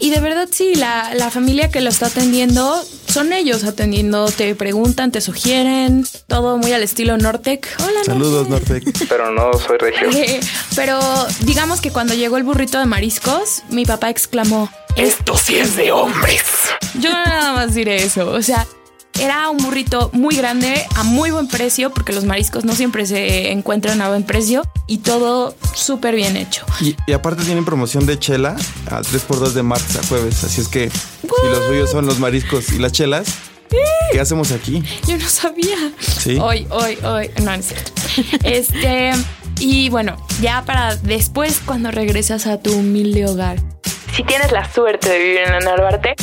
Y 0.00 0.10
de 0.10 0.20
verdad 0.20 0.48
sí, 0.50 0.74
la, 0.76 1.12
la 1.14 1.30
familia 1.30 1.70
que 1.70 1.80
lo 1.80 1.90
está 1.90 2.06
atendiendo 2.06 2.84
son 3.08 3.32
ellos 3.32 3.64
atendiendo, 3.64 4.26
te 4.30 4.54
preguntan, 4.54 5.10
te 5.10 5.20
sugieren, 5.20 6.06
todo 6.28 6.56
muy 6.58 6.72
al 6.72 6.82
estilo 6.82 7.16
Nortec. 7.16 7.66
Hola, 7.80 8.04
Saludos, 8.04 8.48
Nortec. 8.48 8.84
Nortec. 8.84 9.08
Pero 9.08 9.32
no 9.32 9.52
soy 9.58 9.78
regio. 9.78 10.08
Eh, 10.10 10.40
Pero 10.76 11.00
digamos 11.40 11.80
que 11.80 11.90
cuando 11.90 12.14
llegó 12.14 12.36
el 12.36 12.44
burrito 12.44 12.78
de 12.78 12.86
mariscos, 12.86 13.62
mi 13.70 13.84
papá 13.84 14.10
exclamó, 14.10 14.70
Esto 14.96 15.36
sí 15.36 15.56
es 15.56 15.74
de 15.76 15.90
hombres. 15.90 16.42
yo 17.00 17.10
nada 17.10 17.52
más 17.54 17.74
diré 17.74 17.96
eso, 17.96 18.30
o 18.30 18.42
sea... 18.42 18.66
Era 19.20 19.50
un 19.50 19.58
burrito 19.58 20.10
muy 20.12 20.36
grande, 20.36 20.86
a 20.94 21.02
muy 21.02 21.30
buen 21.30 21.48
precio, 21.48 21.90
porque 21.90 22.12
los 22.12 22.24
mariscos 22.24 22.64
no 22.64 22.74
siempre 22.74 23.04
se 23.04 23.50
encuentran 23.50 24.00
a 24.00 24.08
buen 24.08 24.22
precio 24.22 24.62
y 24.86 24.98
todo 24.98 25.56
súper 25.74 26.14
bien 26.14 26.36
hecho. 26.36 26.64
Y, 26.80 26.94
y 27.06 27.12
aparte 27.12 27.44
tienen 27.44 27.64
promoción 27.64 28.06
de 28.06 28.18
chela 28.18 28.56
a 28.90 29.00
3x2 29.00 29.52
de 29.52 29.62
martes 29.62 29.96
a 29.96 30.06
jueves. 30.06 30.44
Así 30.44 30.60
es 30.60 30.68
que 30.68 30.90
si 30.90 31.48
los 31.50 31.66
suyos 31.66 31.90
son 31.90 32.06
los 32.06 32.18
mariscos 32.20 32.70
y 32.70 32.78
las 32.78 32.92
chelas, 32.92 33.26
¿qué 34.12 34.20
hacemos 34.20 34.52
aquí? 34.52 34.82
Yo 35.06 35.18
no 35.18 35.28
sabía. 35.28 35.76
Sí. 36.00 36.38
Hoy, 36.40 36.66
hoy, 36.70 36.96
hoy. 37.04 37.30
No, 37.38 37.46
no 37.46 37.52
es 37.54 37.66
cierto. 37.66 37.92
Este. 38.44 39.12
Y 39.60 39.88
bueno, 39.90 40.16
ya 40.40 40.64
para 40.64 40.94
después, 40.94 41.60
cuando 41.64 41.90
regresas 41.90 42.46
a 42.46 42.60
tu 42.60 42.72
humilde 42.72 43.26
hogar. 43.26 43.58
Si 44.14 44.22
tienes 44.22 44.52
la 44.52 44.72
suerte 44.72 45.08
de 45.08 45.18
vivir 45.18 45.38
en 45.38 45.52
la 45.52 45.60
Narvarte, 45.60 46.14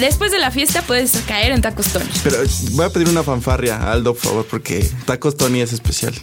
después 0.00 0.32
de 0.32 0.38
la 0.38 0.50
fiesta 0.50 0.82
puedes 0.82 1.12
caer 1.28 1.52
en 1.52 1.60
tacos 1.60 1.92
Tony. 1.92 2.06
Pero 2.24 2.42
eh, 2.42 2.48
voy 2.72 2.86
a 2.86 2.90
pedir 2.90 3.08
una 3.08 3.22
fanfarria 3.22 3.90
Aldo, 3.90 4.14
por 4.14 4.22
favor, 4.22 4.46
porque 4.50 4.88
Tacos 5.04 5.36
Tony 5.36 5.60
es 5.60 5.72
especial. 5.72 6.14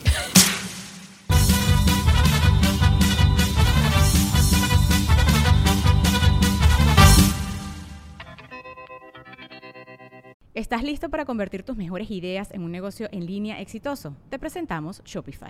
¿Estás 10.53 10.81
listo 10.81 11.09
para 11.09 11.23
convertir 11.25 11.61
tus 11.61 11.77
mejores 11.77 12.09
ideas 12.09 12.49
en 12.51 12.63
un 12.63 12.71
negocio 12.71 13.07
en 13.11 13.27
línea 13.27 13.61
exitoso? 13.61 14.17
Te 14.31 14.39
presentamos 14.39 15.03
Shopify. 15.05 15.49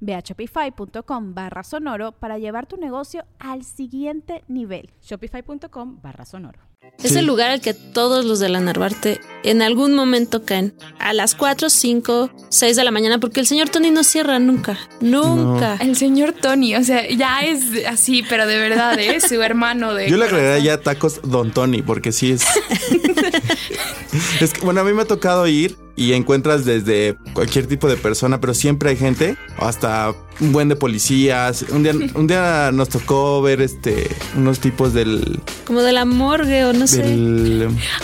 Ve 0.00 0.14
a 0.14 0.20
shopify.com 0.20 1.34
barra 1.34 1.62
sonoro 1.62 2.12
para 2.12 2.38
llevar 2.38 2.66
tu 2.66 2.76
negocio 2.76 3.24
al 3.38 3.64
siguiente 3.64 4.44
nivel. 4.48 4.90
Shopify.com 5.02 6.00
barra 6.02 6.24
sonoro. 6.24 6.60
Es 7.02 7.16
el 7.16 7.26
lugar 7.26 7.50
al 7.50 7.60
que 7.60 7.74
todos 7.74 8.24
los 8.24 8.40
de 8.40 8.48
la 8.48 8.60
Narvarte 8.60 9.20
en 9.42 9.62
algún 9.62 9.94
momento 9.94 10.44
caen. 10.44 10.74
A 10.98 11.12
las 11.12 11.34
4, 11.34 11.68
5, 11.68 12.30
6 12.48 12.76
de 12.76 12.84
la 12.84 12.90
mañana, 12.90 13.18
porque 13.18 13.40
el 13.40 13.46
señor 13.46 13.68
Tony 13.68 13.90
no 13.90 14.04
cierra 14.04 14.38
nunca. 14.38 14.78
Nunca. 15.00 15.76
El 15.80 15.96
señor 15.96 16.32
Tony, 16.32 16.76
o 16.76 16.84
sea, 16.84 17.08
ya 17.10 17.40
es 17.40 17.86
así, 17.86 18.22
pero 18.28 18.46
de 18.46 18.58
verdad, 18.58 18.98
¿eh? 18.98 19.20
Su 19.20 19.42
hermano 19.42 19.94
de. 19.94 20.08
Yo 20.08 20.16
le 20.16 20.26
agregaría 20.26 20.76
ya 20.76 20.80
tacos 20.80 21.20
Don 21.22 21.52
Tony, 21.52 21.82
porque 21.82 22.12
sí 22.12 22.32
es. 22.32 22.44
es 24.40 24.52
que, 24.52 24.60
bueno, 24.60 24.80
a 24.80 24.84
mí 24.84 24.92
me 24.92 25.02
ha 25.02 25.06
tocado 25.06 25.46
ir 25.46 25.83
y 25.96 26.12
encuentras 26.12 26.64
desde 26.64 27.16
cualquier 27.32 27.66
tipo 27.66 27.88
de 27.88 27.96
persona, 27.96 28.40
pero 28.40 28.54
siempre 28.54 28.90
hay 28.90 28.96
gente, 28.96 29.36
hasta 29.58 30.12
un 30.40 30.52
buen 30.52 30.68
de 30.68 30.76
policías. 30.76 31.64
Un 31.70 31.82
día, 31.84 31.92
un 32.14 32.26
día 32.26 32.70
nos 32.72 32.88
tocó 32.88 33.40
ver 33.42 33.60
este 33.60 34.10
unos 34.36 34.58
tipos 34.58 34.92
del. 34.92 35.40
Como 35.64 35.82
de 35.82 35.92
la 35.92 36.04
morgue 36.04 36.64
o 36.64 36.72
no 36.72 36.86
sé. 36.86 37.02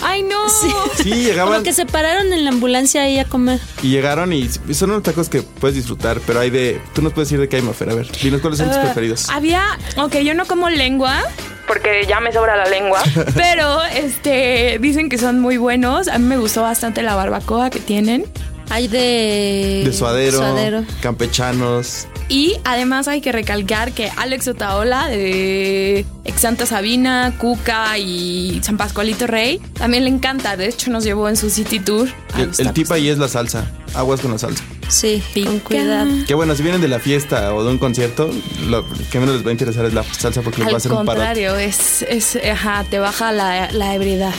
¡Ay, 0.01 0.23
no! 0.23 0.37
Sí, 1.01 1.09
llegaban. 1.09 1.53
Como 1.53 1.63
que 1.63 1.73
se 1.73 1.85
pararon 1.85 2.31
en 2.33 2.45
la 2.45 2.51
ambulancia 2.51 3.03
ahí 3.03 3.19
a 3.19 3.25
comer. 3.25 3.59
Y 3.83 3.89
llegaron 3.89 4.31
y 4.33 4.47
son 4.73 4.91
unos 4.91 5.03
tacos 5.03 5.29
que 5.29 5.41
puedes 5.41 5.75
disfrutar, 5.75 6.21
pero 6.25 6.39
hay 6.39 6.49
de. 6.49 6.79
Tú 6.93 7.01
nos 7.01 7.13
puedes 7.13 7.29
decir 7.29 7.39
de 7.41 7.49
qué 7.49 7.57
hay, 7.57 7.61
Mafer. 7.61 7.89
A 7.89 7.95
ver, 7.95 8.07
dinos 8.21 8.41
cuáles 8.41 8.59
son 8.59 8.67
tus 8.69 8.77
Ah, 8.77 8.81
preferidos. 8.83 9.29
Había, 9.29 9.63
ok, 9.97 10.17
yo 10.19 10.33
no 10.33 10.45
como 10.45 10.69
lengua 10.69 11.21
porque 11.71 12.05
ya 12.05 12.19
me 12.19 12.33
sobra 12.33 12.57
la 12.57 12.65
lengua, 12.65 13.01
pero 13.35 13.81
este 13.83 14.77
dicen 14.81 15.07
que 15.07 15.17
son 15.17 15.39
muy 15.39 15.55
buenos. 15.55 16.09
A 16.09 16.17
mí 16.17 16.25
me 16.25 16.35
gustó 16.37 16.63
bastante 16.63 17.01
la 17.01 17.15
barbacoa 17.15 17.69
que 17.69 17.79
tienen 17.79 18.25
Hay 18.69 18.89
de. 18.89 19.83
De 19.85 19.93
suadero, 19.93 20.39
Suadero. 20.39 20.83
campechanos. 21.01 22.07
y 22.27 22.57
además 22.65 23.07
hay 23.07 23.21
que 23.21 23.31
recalcar 23.31 23.93
que 23.93 24.11
Alex 24.17 24.49
Otaola 24.49 25.07
de 25.07 26.05
Ex 26.25 26.41
Santa 26.41 26.65
Sabina, 26.65 27.33
Cuca 27.37 27.97
y 27.97 28.59
San 28.63 28.75
Pascualito 28.75 29.25
Rey 29.27 29.59
también 29.77 30.03
le 30.03 30.09
encanta. 30.09 30.57
De 30.57 30.67
hecho 30.67 30.91
nos 30.91 31.05
llevó 31.05 31.29
en 31.29 31.37
su 31.37 31.49
city 31.49 31.79
tour. 31.79 32.09
a 32.33 32.41
El, 32.41 32.51
el 32.57 32.73
tip 32.73 32.91
ahí 32.91 33.07
es 33.07 33.17
la 33.17 33.29
salsa. 33.29 33.65
Aguas 33.93 34.19
con 34.19 34.31
la 34.31 34.37
salsa. 34.37 34.63
Sí, 34.91 35.23
con 35.45 35.59
cuidado. 35.59 36.11
Que 36.27 36.33
bueno, 36.33 36.55
si 36.55 36.63
vienen 36.63 36.81
de 36.81 36.87
la 36.87 36.99
fiesta 36.99 37.53
o 37.55 37.63
de 37.63 37.71
un 37.71 37.77
concierto, 37.77 38.29
lo 38.67 38.85
que 39.11 39.19
menos 39.19 39.35
les 39.35 39.45
va 39.45 39.49
a 39.49 39.51
interesar 39.53 39.85
es 39.85 39.93
la 39.93 40.03
salsa 40.03 40.41
porque 40.41 40.59
les 40.59 40.67
va 40.67 40.71
a 40.71 40.71
Al 40.71 40.77
hacer 40.77 40.91
un 40.91 40.97
paro. 41.05 41.17
contrario, 41.19 41.55
es, 41.57 42.01
es, 42.03 42.35
ajá, 42.35 42.85
te 42.89 42.99
baja 42.99 43.31
la, 43.31 43.71
la 43.71 43.95
ebriedad. 43.95 44.33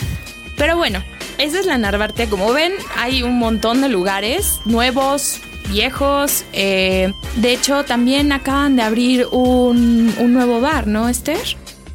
Pero 0.57 0.77
bueno, 0.77 1.03
esa 1.39 1.59
es 1.59 1.67
la 1.67 1.79
Narvarte. 1.79 2.29
Como 2.29 2.53
ven, 2.53 2.73
hay 2.97 3.23
un 3.23 3.39
montón 3.39 3.81
de 3.81 3.89
lugares 3.89 4.61
nuevos, 4.65 5.39
viejos. 5.71 6.45
eh, 6.53 7.13
de 7.37 7.53
hecho, 7.53 7.85
también 7.85 8.31
acaban 8.33 8.77
de 8.77 8.83
abrir 8.83 9.27
un, 9.33 10.15
un 10.19 10.33
nuevo 10.35 10.61
bar, 10.61 10.87
¿no, 10.87 11.09
Esther? 11.09 11.39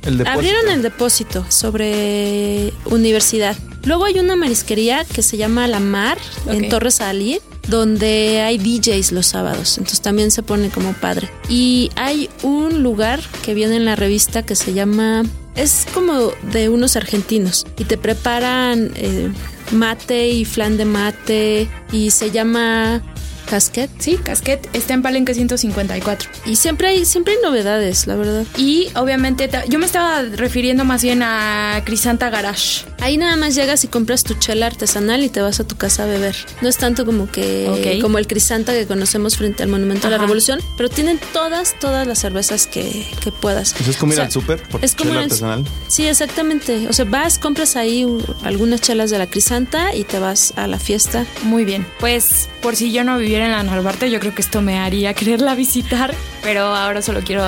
El 0.04 0.18
depósito. 0.18 0.32
Abrieron 0.40 0.70
el 0.70 0.82
depósito 0.82 1.46
sobre 1.50 2.74
universidad. 2.86 3.56
Luego 3.84 4.06
hay 4.06 4.20
una 4.20 4.36
marisquería 4.36 5.06
que 5.06 5.22
se 5.22 5.38
llama 5.38 5.68
La 5.68 5.80
Mar 5.80 6.18
en 6.48 6.68
Torres 6.70 6.96
Salí, 6.96 7.40
donde 7.68 8.42
hay 8.42 8.58
DJs 8.58 9.12
los 9.12 9.28
sábados. 9.28 9.78
Entonces 9.78 10.02
también 10.02 10.32
se 10.32 10.44
pone 10.44 10.70
como 10.70 10.94
padre. 10.94 11.30
Y 11.50 11.92
hay 11.96 12.30
un 12.44 12.84
lugar 12.84 13.22
que 13.44 13.54
viene 13.54 13.76
en 13.76 13.86
la 13.86 13.96
revista 13.96 14.44
que 14.44 14.56
se 14.56 14.74
llama. 14.74 15.24
Es 15.56 15.86
como 15.94 16.32
de 16.52 16.70
unos 16.70 16.96
argentinos. 16.96 17.66
Y 17.78 17.86
te 17.86 17.98
preparan 17.98 18.92
eh, 18.96 19.32
mate 19.72 20.30
y 20.30 20.46
flan 20.46 20.78
de 20.78 20.86
mate. 20.86 21.68
Y 21.92 22.12
se 22.12 22.32
llama. 22.32 23.02
Casquet. 23.50 23.90
Sí, 24.00 24.18
Casquet 24.24 24.68
está 24.74 24.94
en 24.94 25.02
Palenque 25.02 25.34
154. 25.34 26.30
Y 26.46 26.56
siempre 26.58 26.90
hay, 26.90 27.06
siempre 27.06 27.34
hay 27.34 27.40
novedades, 27.44 28.08
la 28.08 28.16
verdad. 28.16 28.44
Y 28.58 28.90
obviamente, 28.96 29.50
yo 29.70 29.80
me 29.80 29.86
estaba 29.86 30.22
refiriendo 30.22 30.84
más 30.86 31.02
bien 31.04 31.24
a 31.24 31.82
Crisanta 31.86 32.30
Garage. 32.30 32.86
Ahí 33.00 33.18
nada 33.18 33.36
más 33.38 33.56
llegas 33.56 33.84
y 33.84 33.88
compras 33.88 34.24
tu 34.24 34.34
chela 34.36 34.66
artesanal 34.68 35.24
y 35.24 35.30
te 35.30 35.42
vas 35.42 35.60
a 35.60 35.64
tu 35.68 35.76
casa 35.78 36.04
a 36.04 36.06
beber. 36.08 36.36
No 36.62 36.70
es 36.70 36.78
tanto 36.78 37.06
como 37.06 37.32
que 37.32 37.68
Ok. 37.98 38.02
como 38.02 38.18
el 38.18 38.28
Crisanta 38.28 38.74
que 38.74 38.86
conocemos 38.86 39.38
frente 39.38 39.64
al 39.64 39.70
Monumento 39.70 40.08
a 40.08 40.10
la 40.10 40.16
Ajá. 40.18 40.26
Revolución, 40.26 40.60
pero 40.78 40.90
tienen 40.90 41.20
todas 41.34 41.78
todas 41.80 42.06
las 42.08 42.20
cervezas 42.20 42.68
que, 42.68 43.06
que 43.24 43.32
puedas. 43.32 43.76
Eso 43.80 43.92
es 43.92 43.98
como 43.98 44.12
O 44.12 44.14
ir 44.14 44.18
sea, 44.18 44.26
al 44.26 44.32
súper 44.32 44.62
por 44.64 44.84
es 44.84 44.96
como 44.96 45.12
chela 45.12 45.24
artesanal. 45.24 45.66
Sí, 45.88 46.06
exactamente. 46.06 46.88
O 46.90 46.94
sea, 46.94 47.06
vas, 47.06 47.38
compras 47.40 47.76
ahí 47.76 48.06
algunas 48.44 48.82
chelas 48.82 49.10
de 49.10 49.18
la 49.20 49.28
Crisanta 49.28 49.96
y 49.96 50.04
te 50.04 50.20
vas 50.20 50.54
a 50.56 50.68
la 50.68 50.80
fiesta. 50.80 51.26
Muy 51.44 51.66
bien. 51.66 51.86
Pues 52.00 52.50
por 52.62 52.76
si 52.76 52.92
yo 52.92 53.04
no 53.04 53.14
viviera 53.38 53.60
en 53.60 53.68
la 53.68 53.72
Narvarte, 53.72 54.10
yo 54.10 54.20
creo 54.20 54.34
que 54.34 54.42
esto 54.42 54.62
me 54.62 54.80
haría 54.80 55.14
quererla 55.14 55.54
visitar. 55.56 56.14
Pero 56.44 56.62
ahora 56.64 57.02
solo 57.02 57.22
quiero 57.26 57.44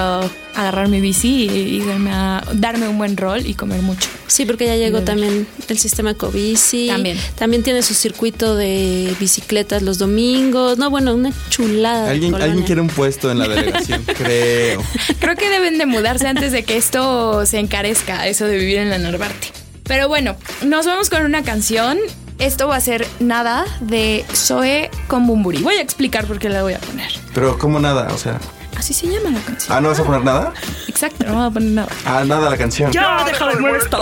agarrar 0.55 0.87
mi 0.89 0.99
bici 0.99 1.45
y, 1.49 1.77
y 1.77 1.85
darme, 1.85 2.11
a- 2.11 2.43
darme 2.53 2.87
un 2.87 2.97
buen 2.97 3.15
rol 3.17 3.45
y 3.45 3.53
comer 3.53 3.81
mucho. 3.81 4.07
Sí, 4.27 4.45
porque 4.45 4.65
ya 4.65 4.75
llegó 4.75 5.01
también 5.01 5.47
el 5.67 5.77
sistema 5.79 6.11
Ecobici. 6.11 6.87
También. 6.87 7.17
También 7.35 7.63
tiene 7.63 7.81
su 7.81 7.93
circuito 7.93 8.55
de 8.55 9.15
bicicletas 9.19 9.81
los 9.81 9.97
domingos. 9.97 10.77
No, 10.77 10.89
bueno, 10.89 11.13
una 11.15 11.31
chulada. 11.49 12.09
¿Alguien, 12.11 12.35
alguien 12.35 12.63
quiere 12.65 12.81
un 12.81 12.87
puesto 12.89 13.31
en 13.31 13.39
la 13.39 13.47
delegación, 13.47 14.03
creo. 14.17 14.83
Creo 15.19 15.35
que 15.35 15.49
deben 15.49 15.77
de 15.77 15.85
mudarse 15.85 16.27
antes 16.27 16.51
de 16.51 16.63
que 16.63 16.77
esto 16.77 17.45
se 17.45 17.57
encarezca, 17.59 18.27
eso 18.27 18.45
de 18.45 18.57
vivir 18.57 18.77
en 18.79 18.89
la 18.89 18.97
Narvarte. 18.97 19.47
Pero 19.85 20.07
bueno, 20.07 20.35
nos 20.65 20.85
vamos 20.85 21.09
con 21.09 21.23
una 21.23 21.41
canción. 21.43 21.97
Esto 22.39 22.69
va 22.69 22.77
a 22.77 22.81
ser 22.81 23.05
nada 23.19 23.65
de 23.81 24.25
Zoe 24.33 24.89
con 25.07 25.27
Bumburi. 25.27 25.61
Voy 25.61 25.75
a 25.75 25.81
explicar 25.81 26.25
por 26.25 26.39
qué 26.39 26.47
la 26.47 26.63
voy 26.63 26.73
a 26.73 26.79
poner. 26.79 27.11
Pero 27.33 27.59
como 27.59 27.79
nada, 27.79 28.07
o 28.13 28.17
sea. 28.17 28.39
Así 28.77 28.93
se 28.93 29.07
llama 29.07 29.29
la 29.31 29.41
canción. 29.41 29.77
Ah, 29.77 29.81
¿no 29.81 29.89
vas 29.89 29.99
a 29.99 30.05
poner 30.05 30.23
nada? 30.23 30.53
Exacto, 30.87 31.25
no 31.25 31.33
voy 31.33 31.47
a 31.47 31.49
poner 31.49 31.71
nada. 31.71 31.89
Ah, 32.05 32.23
nada 32.25 32.49
la 32.49 32.57
canción. 32.57 32.93
¡Ya, 32.93 33.25
deja 33.25 33.45
de 33.47 33.57
molestar! 33.57 33.99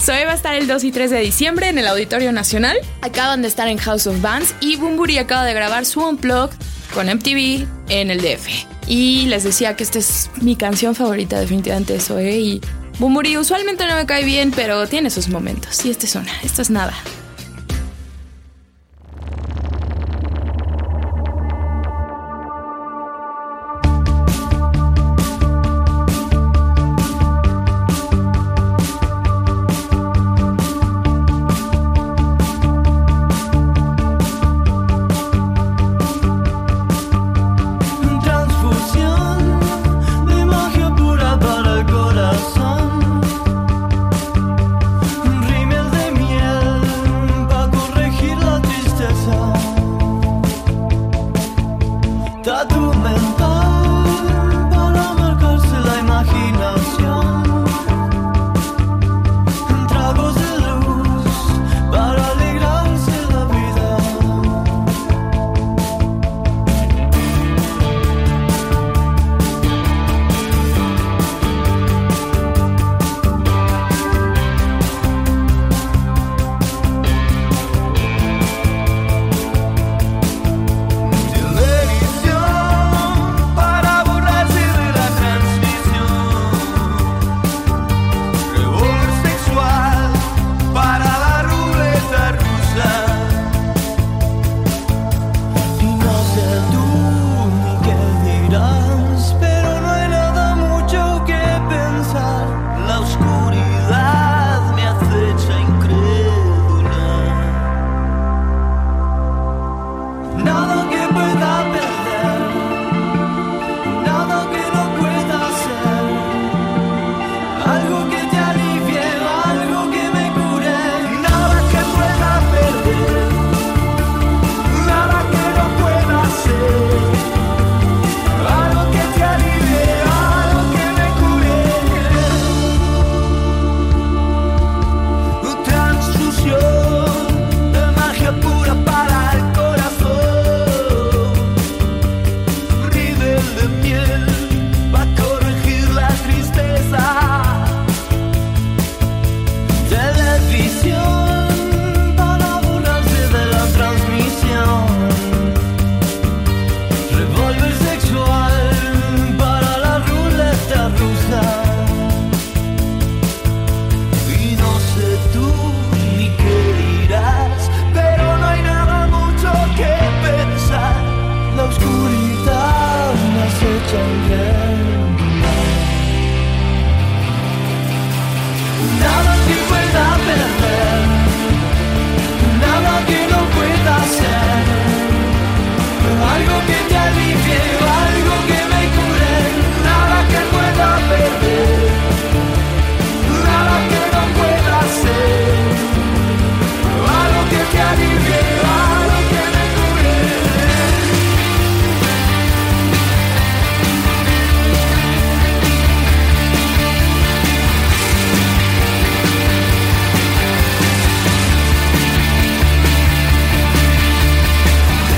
Zoe 0.00 0.24
va 0.24 0.32
a 0.32 0.34
estar 0.34 0.54
el 0.54 0.66
2 0.66 0.84
y 0.84 0.90
3 0.90 1.10
de 1.10 1.20
diciembre 1.20 1.68
en 1.68 1.76
el 1.76 1.86
Auditorio 1.86 2.32
Nacional. 2.32 2.78
Acaban 3.02 3.42
de 3.42 3.48
estar 3.48 3.68
en 3.68 3.76
House 3.76 4.06
of 4.06 4.22
Bands 4.22 4.54
y 4.60 4.76
Bumburi 4.76 5.18
acaba 5.18 5.44
de 5.44 5.52
grabar 5.52 5.84
su 5.84 6.00
Unplugged 6.00 6.56
con 6.94 7.08
MTV 7.08 7.66
en 7.90 8.10
el 8.10 8.22
DF. 8.22 8.48
Y 8.86 9.26
les 9.26 9.44
decía 9.44 9.76
que 9.76 9.84
esta 9.84 9.98
es 9.98 10.30
mi 10.40 10.56
canción 10.56 10.94
favorita 10.94 11.38
definitivamente 11.38 11.92
de 11.92 12.00
Zoe 12.00 12.38
y 12.38 12.60
Bumburi 12.98 13.36
usualmente 13.36 13.86
no 13.86 13.94
me 13.94 14.06
cae 14.06 14.24
bien, 14.24 14.50
pero 14.50 14.86
tiene 14.88 15.10
sus 15.10 15.28
momentos. 15.28 15.84
Y 15.84 15.90
esta 15.90 16.06
es 16.06 16.14
una, 16.16 16.32
esto 16.42 16.62
es 16.62 16.70
nada. 16.70 16.94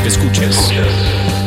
Escuchas. 0.06 0.70
¿Dónde 0.70 1.39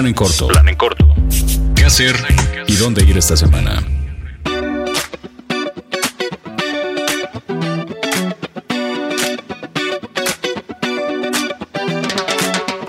Plan 0.00 0.08
en 0.08 0.14
corto. 0.14 0.48
Plan 0.48 0.66
en 0.66 0.76
corto. 0.76 1.14
¿Qué 1.76 1.84
hacer 1.84 2.16
y 2.66 2.76
dónde 2.76 3.04
ir 3.04 3.18
esta 3.18 3.36
semana? 3.36 3.82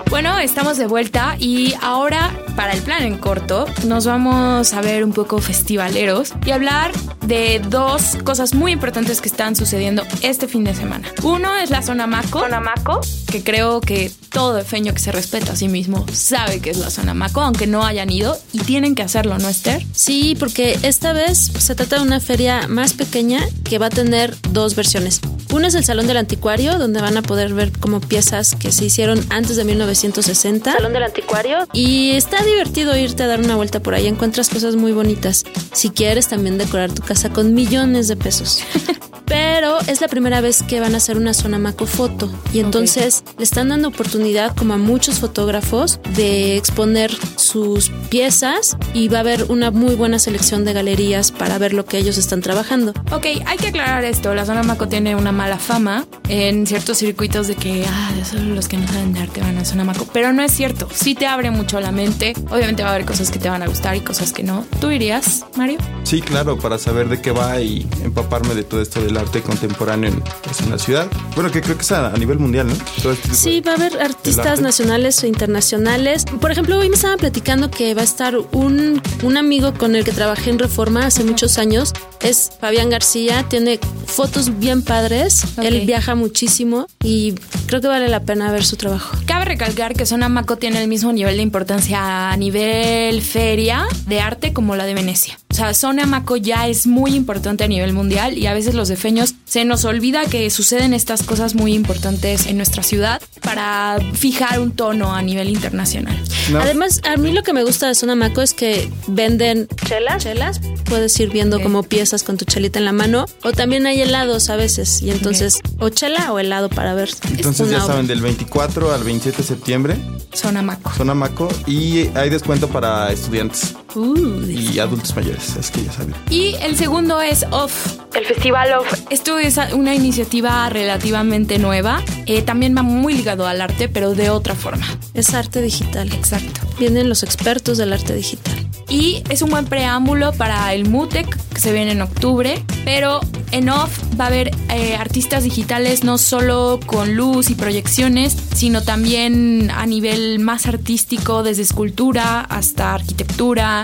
Bueno, 0.08 0.38
estamos 0.38 0.78
de 0.78 0.86
vuelta 0.86 1.36
y 1.38 1.74
ahora 1.82 2.30
para 2.56 2.72
el 2.72 2.82
plan 2.82 3.02
en 3.02 3.18
corto 3.18 3.66
nos 3.86 4.06
vamos 4.06 4.72
a 4.72 4.80
ver 4.80 5.04
un 5.04 5.12
poco 5.12 5.38
festivaleros 5.38 6.32
y 6.44 6.50
hablar 6.50 6.92
de 7.26 7.60
dos 7.68 8.16
cosas 8.24 8.54
muy 8.54 8.72
importantes 8.72 9.20
que 9.20 9.28
están 9.28 9.56
sucediendo 9.56 10.02
este 10.22 10.48
fin 10.48 10.64
de 10.64 10.74
semana. 10.74 11.08
Uno 11.22 11.54
es 11.56 11.70
la 11.70 11.82
zona 11.82 12.06
Maco, 12.06 12.40
zona 12.40 12.60
Maco, 12.60 13.00
que 13.30 13.42
creo 13.42 13.80
que 13.80 14.10
todo 14.30 14.58
efeño 14.58 14.92
que 14.92 15.00
se 15.00 15.12
respeta 15.12 15.52
a 15.52 15.56
sí 15.56 15.68
mismo 15.68 16.04
sabe 16.12 16.60
que 16.60 16.70
es 16.70 16.78
la 16.78 16.90
zona 16.90 17.14
Maco, 17.14 17.40
aunque 17.40 17.66
no 17.66 17.84
hayan 17.84 18.10
ido 18.10 18.38
y 18.52 18.60
tienen 18.60 18.94
que 18.94 19.02
hacerlo, 19.02 19.38
¿no, 19.38 19.48
Esther? 19.48 19.84
Sí, 19.94 20.36
porque 20.38 20.78
esta 20.82 21.12
vez 21.12 21.38
se 21.38 21.74
trata 21.74 21.96
de 21.96 22.02
una 22.02 22.20
feria 22.20 22.66
más 22.68 22.92
pequeña 22.92 23.40
que 23.64 23.78
va 23.78 23.86
a 23.86 23.90
tener 23.90 24.36
dos 24.50 24.74
versiones. 24.74 25.20
Una 25.52 25.68
es 25.68 25.74
el 25.74 25.84
Salón 25.84 26.06
del 26.06 26.16
Anticuario, 26.16 26.78
donde 26.78 27.02
van 27.02 27.18
a 27.18 27.22
poder 27.22 27.52
ver 27.52 27.72
como 27.78 28.00
piezas 28.00 28.54
que 28.54 28.72
se 28.72 28.86
hicieron 28.86 29.22
antes 29.28 29.56
de 29.56 29.64
1960. 29.64 30.72
Salón 30.72 30.94
del 30.94 31.02
Anticuario. 31.02 31.68
Y 31.74 32.12
está 32.12 32.42
divertido 32.42 32.96
irte 32.96 33.22
a 33.22 33.26
dar 33.26 33.40
una 33.40 33.56
vuelta 33.56 33.80
por 33.80 33.94
ahí, 33.94 34.06
encuentras 34.06 34.48
cosas 34.48 34.76
muy 34.76 34.92
bonitas. 34.92 35.44
Si 35.72 35.90
quieres 35.90 36.28
también 36.28 36.56
decorar 36.56 36.90
tu 36.90 37.02
casa 37.02 37.30
con 37.30 37.52
millones 37.52 38.08
de 38.08 38.16
pesos. 38.16 38.62
Pero 39.32 39.78
es 39.86 40.02
la 40.02 40.08
primera 40.08 40.42
vez 40.42 40.62
que 40.62 40.78
van 40.78 40.92
a 40.92 40.98
hacer 40.98 41.16
una 41.16 41.32
zona 41.32 41.58
Maco 41.58 41.86
foto 41.86 42.30
y 42.52 42.60
entonces 42.60 43.24
le 43.38 43.44
están 43.44 43.70
dando 43.70 43.88
oportunidad 43.88 44.54
como 44.54 44.74
a 44.74 44.76
muchos 44.76 45.20
fotógrafos 45.20 46.00
de 46.14 46.58
exponer 46.58 47.10
sus 47.36 47.88
piezas 48.10 48.76
y 48.92 49.08
va 49.08 49.16
a 49.16 49.20
haber 49.20 49.44
una 49.44 49.70
muy 49.70 49.94
buena 49.94 50.18
selección 50.18 50.66
de 50.66 50.74
galerías 50.74 51.32
para 51.32 51.56
ver 51.56 51.72
lo 51.72 51.86
que 51.86 51.96
ellos 51.96 52.18
están 52.18 52.42
trabajando. 52.42 52.92
Ok, 53.10 53.24
hay 53.46 53.56
que 53.56 53.68
aclarar 53.68 54.04
esto. 54.04 54.34
La 54.34 54.44
zona 54.44 54.62
Maco 54.62 54.86
tiene 54.86 55.16
una 55.16 55.32
mala 55.32 55.56
fama 55.56 56.04
en 56.28 56.66
ciertos 56.66 56.98
circuitos 56.98 57.48
de 57.48 57.54
que, 57.54 57.86
ah, 57.88 58.10
solo 58.30 58.54
los 58.54 58.68
que 58.68 58.76
no 58.76 58.86
saben 58.86 59.14
de 59.14 59.20
arte 59.20 59.40
van 59.40 59.56
a 59.56 59.64
zona 59.64 59.84
Maco. 59.84 60.06
Pero 60.12 60.34
no 60.34 60.42
es 60.42 60.52
cierto. 60.52 60.88
Sí 60.92 61.14
te 61.14 61.26
abre 61.26 61.50
mucho 61.50 61.80
la 61.80 61.90
mente. 61.90 62.34
Obviamente 62.50 62.82
va 62.82 62.90
a 62.90 62.94
haber 62.96 63.06
cosas 63.06 63.30
que 63.30 63.38
te 63.38 63.48
van 63.48 63.62
a 63.62 63.66
gustar 63.66 63.96
y 63.96 64.00
cosas 64.00 64.34
que 64.34 64.42
no. 64.42 64.66
¿Tú 64.78 64.90
irías, 64.90 65.46
Mario? 65.56 65.78
Sí, 66.04 66.20
claro, 66.20 66.58
para 66.58 66.78
saber 66.78 67.08
de 67.08 67.22
qué 67.22 67.30
va 67.30 67.60
y 67.60 67.86
empaparme 68.04 68.54
de 68.54 68.64
todo 68.64 68.82
esto 68.82 69.00
del 69.02 69.16
arte 69.16 69.40
contemporáneo 69.40 70.10
en, 70.10 70.20
pues, 70.42 70.60
en 70.60 70.70
la 70.70 70.78
ciudad. 70.78 71.06
Bueno, 71.34 71.50
que 71.50 71.62
creo 71.62 71.76
que 71.76 71.82
es 71.82 71.92
a, 71.92 72.08
a 72.08 72.16
nivel 72.18 72.38
mundial, 72.38 72.66
¿no? 72.66 72.74
Todo 73.02 73.12
este 73.12 73.34
Sí, 73.34 73.60
de- 73.60 73.62
va 73.62 73.72
a 73.72 73.74
haber 73.76 74.00
artistas 74.02 74.60
nacionales 74.60 75.22
o 75.22 75.26
internacionales. 75.26 76.24
Por 76.40 76.50
ejemplo, 76.50 76.78
hoy 76.78 76.88
me 76.90 76.96
estaban 76.96 77.18
platicando 77.18 77.70
que 77.70 77.94
va 77.94 78.02
a 78.02 78.04
estar 78.04 78.36
un, 78.36 79.00
un 79.22 79.36
amigo 79.36 79.72
con 79.74 79.94
el 79.96 80.04
que 80.04 80.12
trabajé 80.12 80.50
en 80.50 80.58
Reforma 80.58 81.06
hace 81.06 81.24
muchos 81.24 81.56
años. 81.56 81.92
Es 82.20 82.50
Fabián 82.60 82.90
García, 82.90 83.44
tiene 83.48 83.80
fotos 84.06 84.58
bien 84.58 84.82
padres. 84.82 85.44
Él 85.62 85.86
viaja 85.86 86.14
muchísimo 86.14 86.86
y 87.02 87.34
creo 87.66 87.80
que 87.80 87.88
vale 87.88 88.08
la 88.08 88.20
pena 88.20 88.52
ver 88.52 88.64
su 88.64 88.76
trabajo. 88.76 89.16
Cabe 89.26 89.46
recalcar 89.46 89.94
que 89.94 90.04
Zona 90.04 90.28
Maco 90.28 90.56
tiene 90.56 90.82
el 90.82 90.88
mismo 90.88 91.12
nivel 91.12 91.36
de 91.36 91.42
importancia 91.42 92.30
a 92.30 92.36
nivel 92.36 93.22
feria 93.22 93.86
de 94.06 94.20
arte 94.20 94.52
como 94.52 94.76
la 94.76 94.84
de 94.84 94.94
Venecia. 94.94 95.38
O 95.52 95.54
sea, 95.54 95.74
Zona 95.74 96.06
Maco 96.06 96.36
ya 96.36 96.66
es 96.66 96.86
muy 96.86 97.14
importante 97.14 97.64
a 97.64 97.68
nivel 97.68 97.92
mundial 97.92 98.38
y 98.38 98.46
a 98.46 98.54
veces 98.54 98.74
los 98.74 98.88
defeños 98.88 99.34
se 99.44 99.66
nos 99.66 99.84
olvida 99.84 100.24
que 100.24 100.48
suceden 100.48 100.94
estas 100.94 101.22
cosas 101.22 101.54
muy 101.54 101.74
importantes 101.74 102.46
en 102.46 102.56
nuestra 102.56 102.82
ciudad 102.82 103.20
para 103.42 103.98
fijar 104.14 104.60
un 104.60 104.72
tono 104.72 105.14
a 105.14 105.20
nivel 105.20 105.50
internacional. 105.50 106.18
No. 106.50 106.58
Además, 106.58 107.02
a 107.04 107.18
mí 107.18 107.32
lo 107.32 107.42
que 107.42 107.52
me 107.52 107.64
gusta 107.64 107.86
de 107.86 107.94
Zona 107.94 108.14
Maco 108.14 108.40
es 108.40 108.54
que 108.54 108.90
venden 109.08 109.68
chelas. 109.86 110.24
chelas. 110.24 110.60
Puedes 110.86 111.20
ir 111.20 111.28
viendo 111.28 111.60
como 111.62 111.82
piezas 111.82 112.22
con 112.22 112.38
tu 112.38 112.46
chelita 112.46 112.78
en 112.78 112.86
la 112.86 112.92
mano. 112.92 113.26
O 113.44 113.52
también 113.52 113.86
hay 113.86 114.00
helados 114.00 114.48
a 114.48 114.56
veces. 114.56 115.02
Y 115.02 115.10
entonces, 115.10 115.60
o 115.78 115.90
chela 115.90 116.32
o 116.32 116.38
helado 116.38 116.70
para 116.70 116.94
ver. 116.94 117.10
Entonces 117.28 117.68
ya 117.68 117.82
saben, 117.82 118.06
del 118.06 118.22
24 118.22 118.90
al 118.90 119.04
27 119.04 119.36
de 119.36 119.44
septiembre, 119.44 119.96
Zona 120.32 120.62
Maco. 120.62 120.90
zona 120.96 121.12
Maco, 121.14 121.48
y 121.66 122.08
hay 122.16 122.30
descuento 122.30 122.68
para 122.68 123.12
estudiantes 123.12 123.74
Uh, 123.94 124.48
y 124.48 124.78
adultos 124.78 125.14
mayores, 125.14 125.56
es 125.56 125.70
que 125.70 125.84
ya 125.84 125.92
saben. 125.92 126.14
Y 126.30 126.54
el 126.62 126.76
segundo 126.76 127.20
es 127.20 127.44
OFF, 127.50 127.98
el 128.14 128.24
Festival 128.24 128.72
OFF. 128.72 129.00
Esto 129.10 129.38
es 129.38 129.58
una 129.72 129.94
iniciativa 129.94 130.68
relativamente 130.68 131.58
nueva. 131.58 132.02
Eh, 132.26 132.42
también 132.42 132.76
va 132.76 132.82
muy 132.82 133.14
ligado 133.14 133.46
al 133.46 133.60
arte, 133.60 133.88
pero 133.88 134.14
de 134.14 134.30
otra 134.30 134.54
forma. 134.54 134.86
es 135.14 135.34
arte 135.34 135.60
digital. 135.60 136.12
Exacto. 136.12 136.60
Vienen 136.78 137.08
los 137.08 137.22
expertos 137.22 137.78
del 137.78 137.92
arte 137.92 138.14
digital. 138.14 138.54
Y 138.88 139.22
es 139.30 139.40
un 139.42 139.50
buen 139.50 139.66
preámbulo 139.66 140.32
para 140.32 140.74
el 140.74 140.88
MUTEC, 140.88 141.26
que 141.54 141.60
se 141.60 141.72
viene 141.72 141.92
en 141.92 142.02
octubre. 142.02 142.62
Pero 142.84 143.20
en 143.50 143.68
OFF 143.68 144.20
va 144.20 144.24
a 144.24 144.28
haber 144.28 144.50
eh, 144.68 144.96
artistas 144.96 145.44
digitales 145.44 146.04
no 146.04 146.18
solo 146.18 146.80
con 146.84 147.14
luz 147.14 147.50
y 147.50 147.54
proyecciones, 147.54 148.36
sino 148.54 148.82
también 148.82 149.70
a 149.70 149.86
nivel 149.86 150.38
más 150.40 150.66
artístico, 150.66 151.42
desde 151.42 151.62
escultura 151.62 152.40
hasta 152.40 152.94
arquitectura. 152.94 153.81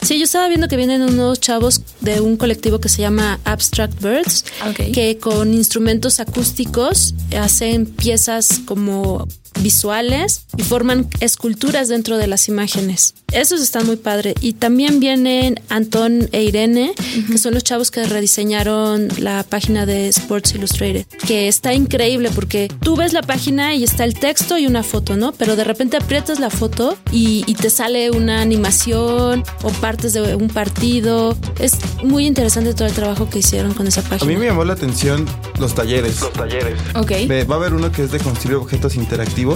Sí, 0.00 0.18
yo 0.18 0.24
estaba 0.24 0.48
viendo 0.48 0.68
que 0.68 0.76
vienen 0.76 1.02
unos 1.02 1.40
chavos 1.40 1.82
de 2.00 2.20
un 2.20 2.36
colectivo 2.36 2.78
que 2.78 2.88
se 2.88 3.02
llama 3.02 3.40
Abstract 3.44 4.00
Birds, 4.00 4.44
que 4.92 5.18
con 5.18 5.52
instrumentos 5.52 6.20
acústicos 6.20 7.14
hacen 7.36 7.86
piezas 7.86 8.60
como 8.64 9.26
visuales 9.62 10.42
y 10.56 10.62
forman 10.62 11.08
esculturas 11.20 11.88
dentro 11.88 12.16
de 12.18 12.26
las 12.26 12.48
imágenes. 12.48 13.14
Esos 13.32 13.60
están 13.60 13.86
muy 13.86 13.96
padre. 13.96 14.34
Y 14.40 14.54
también 14.54 15.00
vienen 15.00 15.60
Antón 15.68 16.28
e 16.32 16.42
Irene, 16.44 16.94
que 17.30 17.38
son 17.38 17.54
los 17.54 17.62
chavos 17.64 17.90
que 17.90 18.04
rediseñaron 18.04 19.08
la 19.18 19.42
página 19.42 19.84
de 19.84 20.08
Sports 20.08 20.54
Illustrated, 20.54 21.04
que 21.26 21.48
está 21.48 21.74
increíble 21.74 22.30
porque 22.34 22.68
tú 22.82 22.96
ves 22.96 23.12
la 23.12 23.22
página 23.22 23.74
y 23.74 23.84
está 23.84 24.04
el 24.04 24.14
texto 24.14 24.56
y 24.58 24.66
una 24.66 24.82
foto, 24.82 25.16
¿no? 25.16 25.32
Pero 25.32 25.56
de 25.56 25.64
repente 25.64 25.96
aprietas 25.98 26.40
la 26.40 26.48
foto 26.50 26.96
y, 27.12 27.44
y 27.46 27.54
te 27.54 27.68
sale 27.70 28.10
una 28.10 28.40
animación 28.40 29.44
o 29.62 29.68
partes 29.80 30.14
de 30.14 30.34
un 30.34 30.48
partido. 30.48 31.36
Es 31.58 31.72
muy 32.02 32.26
interesante 32.26 32.72
todo 32.74 32.86
el 32.88 32.94
trabajo 32.94 33.28
que 33.28 33.40
hicieron 33.40 33.74
con 33.74 33.86
esa 33.86 34.00
A 34.00 34.04
página. 34.04 34.30
mí 34.32 34.36
me 34.38 34.46
llamó 34.46 34.64
la 34.64 34.72
atención 34.72 35.26
los 35.60 35.74
talleres. 35.74 36.20
Los 36.20 36.32
talleres. 36.32 36.78
Ok. 36.94 37.12
Va 37.50 37.54
a 37.54 37.58
haber 37.58 37.74
uno 37.74 37.92
que 37.92 38.04
es 38.04 38.10
de 38.10 38.18
construir 38.20 38.56
objetos 38.56 38.94
interactivos 38.94 39.47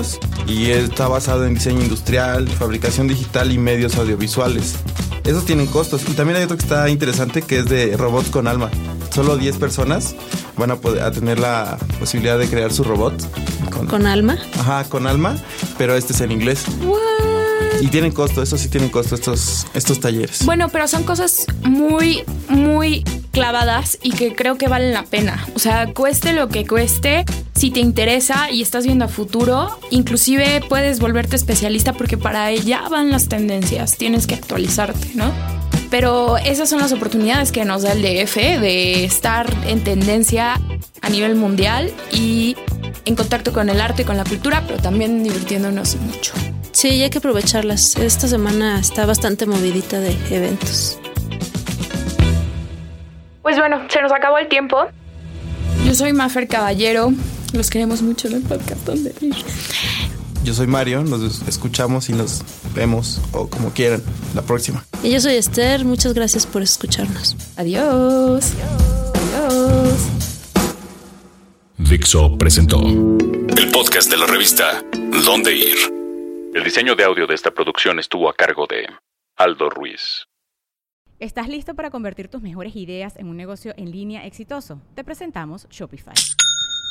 y 0.47 0.71
está 0.71 1.09
basado 1.09 1.45
en 1.47 1.55
diseño 1.55 1.83
industrial, 1.83 2.49
fabricación 2.49 3.09
digital 3.09 3.53
y 3.53 3.59
medios 3.59 3.97
audiovisuales. 3.97 4.77
Esos 5.25 5.45
tienen 5.45 5.67
costos. 5.67 6.03
Y 6.09 6.13
también 6.15 6.37
hay 6.39 6.45
otro 6.45 6.57
que 6.57 6.63
está 6.63 6.89
interesante 6.89 7.43
que 7.43 7.59
es 7.61 7.67
de 7.67 7.97
robots 7.97 8.31
con 8.31 8.47
alma. 8.49 8.71
Solo 9.15 9.37
10 9.37 9.57
personas 9.59 10.15
van 10.57 10.71
a 10.71 10.77
poder 10.77 11.03
a 11.03 11.11
tener 11.13 11.39
la 11.39 11.79
posibilidad 12.01 12.39
de 12.39 12.49
crear 12.49 12.73
su 12.73 12.83
robot 12.85 13.15
con, 13.71 13.87
Con 13.87 14.07
alma. 14.07 14.37
ajá, 14.59 14.85
con 14.85 15.07
alma, 15.07 15.37
pero 15.79 15.95
este 15.95 16.13
es 16.13 16.21
en 16.23 16.33
inglés. 16.33 16.65
Y 17.81 17.89
tienen 17.89 18.13
costo, 18.13 18.43
eso 18.43 18.57
sí 18.59 18.69
tienen 18.69 18.91
costo 18.91 19.15
estos, 19.15 19.67
estos 19.75 19.99
talleres. 20.01 20.45
Bueno, 20.45 20.69
pero 20.69 20.87
son 20.87 21.03
cosas 21.05 21.47
muy, 21.63 22.23
muy 22.49 23.03
clavadas 23.33 23.99
y 24.03 24.13
que 24.13 24.35
creo 24.35 24.57
que 24.57 24.69
valen 24.69 24.93
la 24.93 25.05
pena. 25.05 25.47
O 25.57 25.59
sea, 25.59 25.93
cueste 25.93 26.33
lo 26.33 26.49
que 26.49 26.67
cueste, 26.67 27.25
si 27.63 27.71
te 27.71 27.79
interesa 27.79 28.51
y 28.51 28.61
estás 28.61 28.87
viendo 28.87 29.05
a 29.05 29.09
futuro, 29.09 29.79
inclusive 29.91 30.65
puedes 30.69 30.99
volverte 30.99 31.37
especialista 31.37 31.93
porque 31.93 32.19
para 32.19 32.47
allá 32.47 32.89
van 32.91 33.13
las 33.13 33.29
tendencias, 33.29 33.97
tienes 33.97 34.27
que 34.27 34.35
actualizarte, 34.35 35.13
¿no? 35.15 35.31
Pero 35.89 36.39
esas 36.39 36.69
son 36.69 36.81
las 36.81 36.91
oportunidades 36.91 37.53
que 37.53 37.65
nos 37.65 37.83
da 37.83 37.93
el 37.93 38.03
DF 38.03 38.35
de 38.35 39.05
estar 39.05 39.47
en 39.69 39.85
tendencia 39.85 40.61
a 41.03 41.09
nivel 41.09 41.37
mundial 41.37 41.93
y 42.11 42.57
en 43.05 43.15
contacto 43.15 43.53
con 43.53 43.71
el 43.71 43.81
arte 43.81 44.03
y 44.03 44.05
con 44.07 44.17
la 44.17 44.25
cultura, 44.25 44.65
pero 44.67 44.83
también 44.83 45.23
divirtiéndonos 45.23 45.95
mucho. 45.95 46.33
Sí, 46.73 47.01
hay 47.01 47.11
que 47.11 47.19
aprovecharlas. 47.19 47.95
Esta 47.95 48.27
semana 48.27 48.81
está 48.81 49.07
bastante 49.07 49.47
movidita 49.47 50.01
de 50.01 50.17
eventos. 50.33 50.99
Pues 53.43 53.57
bueno, 53.57 53.83
se 53.89 54.03
nos 54.03 54.11
acabó 54.11 54.39
el 54.39 54.49
tiempo. 54.49 54.79
Yo 55.85 55.95
soy 55.95 56.13
Mafer 56.13 56.49
Caballero. 56.49 57.13
Los 57.53 57.69
queremos 57.69 58.01
mucho 58.01 58.29
en 58.29 58.35
el 58.35 58.43
podcast 58.43 58.85
donde 58.87 59.15
ir. 59.21 59.35
Yo 60.43 60.55
soy 60.55 60.67
Mario, 60.67 61.05
nos 61.05 61.47
escuchamos 61.47 62.09
y 62.09 62.15
nos 62.15 62.43
vemos 62.75 63.21
o 63.33 63.49
como 63.49 63.71
quieran 63.71 64.03
la 64.35 64.43
próxima. 64.43 64.85
Y 65.03 65.11
yo 65.11 65.21
soy 65.21 65.35
Esther, 65.35 65.85
muchas 65.85 66.15
gracias 66.15 66.47
por 66.47 66.63
escucharnos. 66.63 67.37
Adiós. 67.57 68.53
Adiós. 69.35 70.09
Dixo 71.79 72.39
presentó 72.39 72.81
el 72.81 73.71
podcast 73.71 74.11
de 74.11 74.17
la 74.17 74.27
revista 74.27 74.83
Dónde 75.25 75.55
Ir. 75.55 75.77
El 76.55 76.65
diseño 76.65 76.97
de 76.97 77.05
audio 77.05 77.27
de 77.27 77.35
esta 77.35 77.51
producción 77.51 77.99
estuvo 77.99 78.31
a 78.31 78.35
cargo 78.35 78.67
de 78.67 78.87
Aldo 79.37 79.69
Ruiz. 79.69 80.27
¿Estás 81.19 81.49
listo 81.49 81.75
para 81.75 81.91
convertir 81.91 82.29
tus 82.29 82.43
mejores 82.43 82.75
ideas 82.75 83.17
en 83.17 83.29
un 83.29 83.37
negocio 83.37 83.75
en 83.77 83.93
línea 83.93 84.27
exitoso? 84.27 84.81
Te 84.95 85.05
presentamos 85.05 85.69
Shopify. 85.71 86.15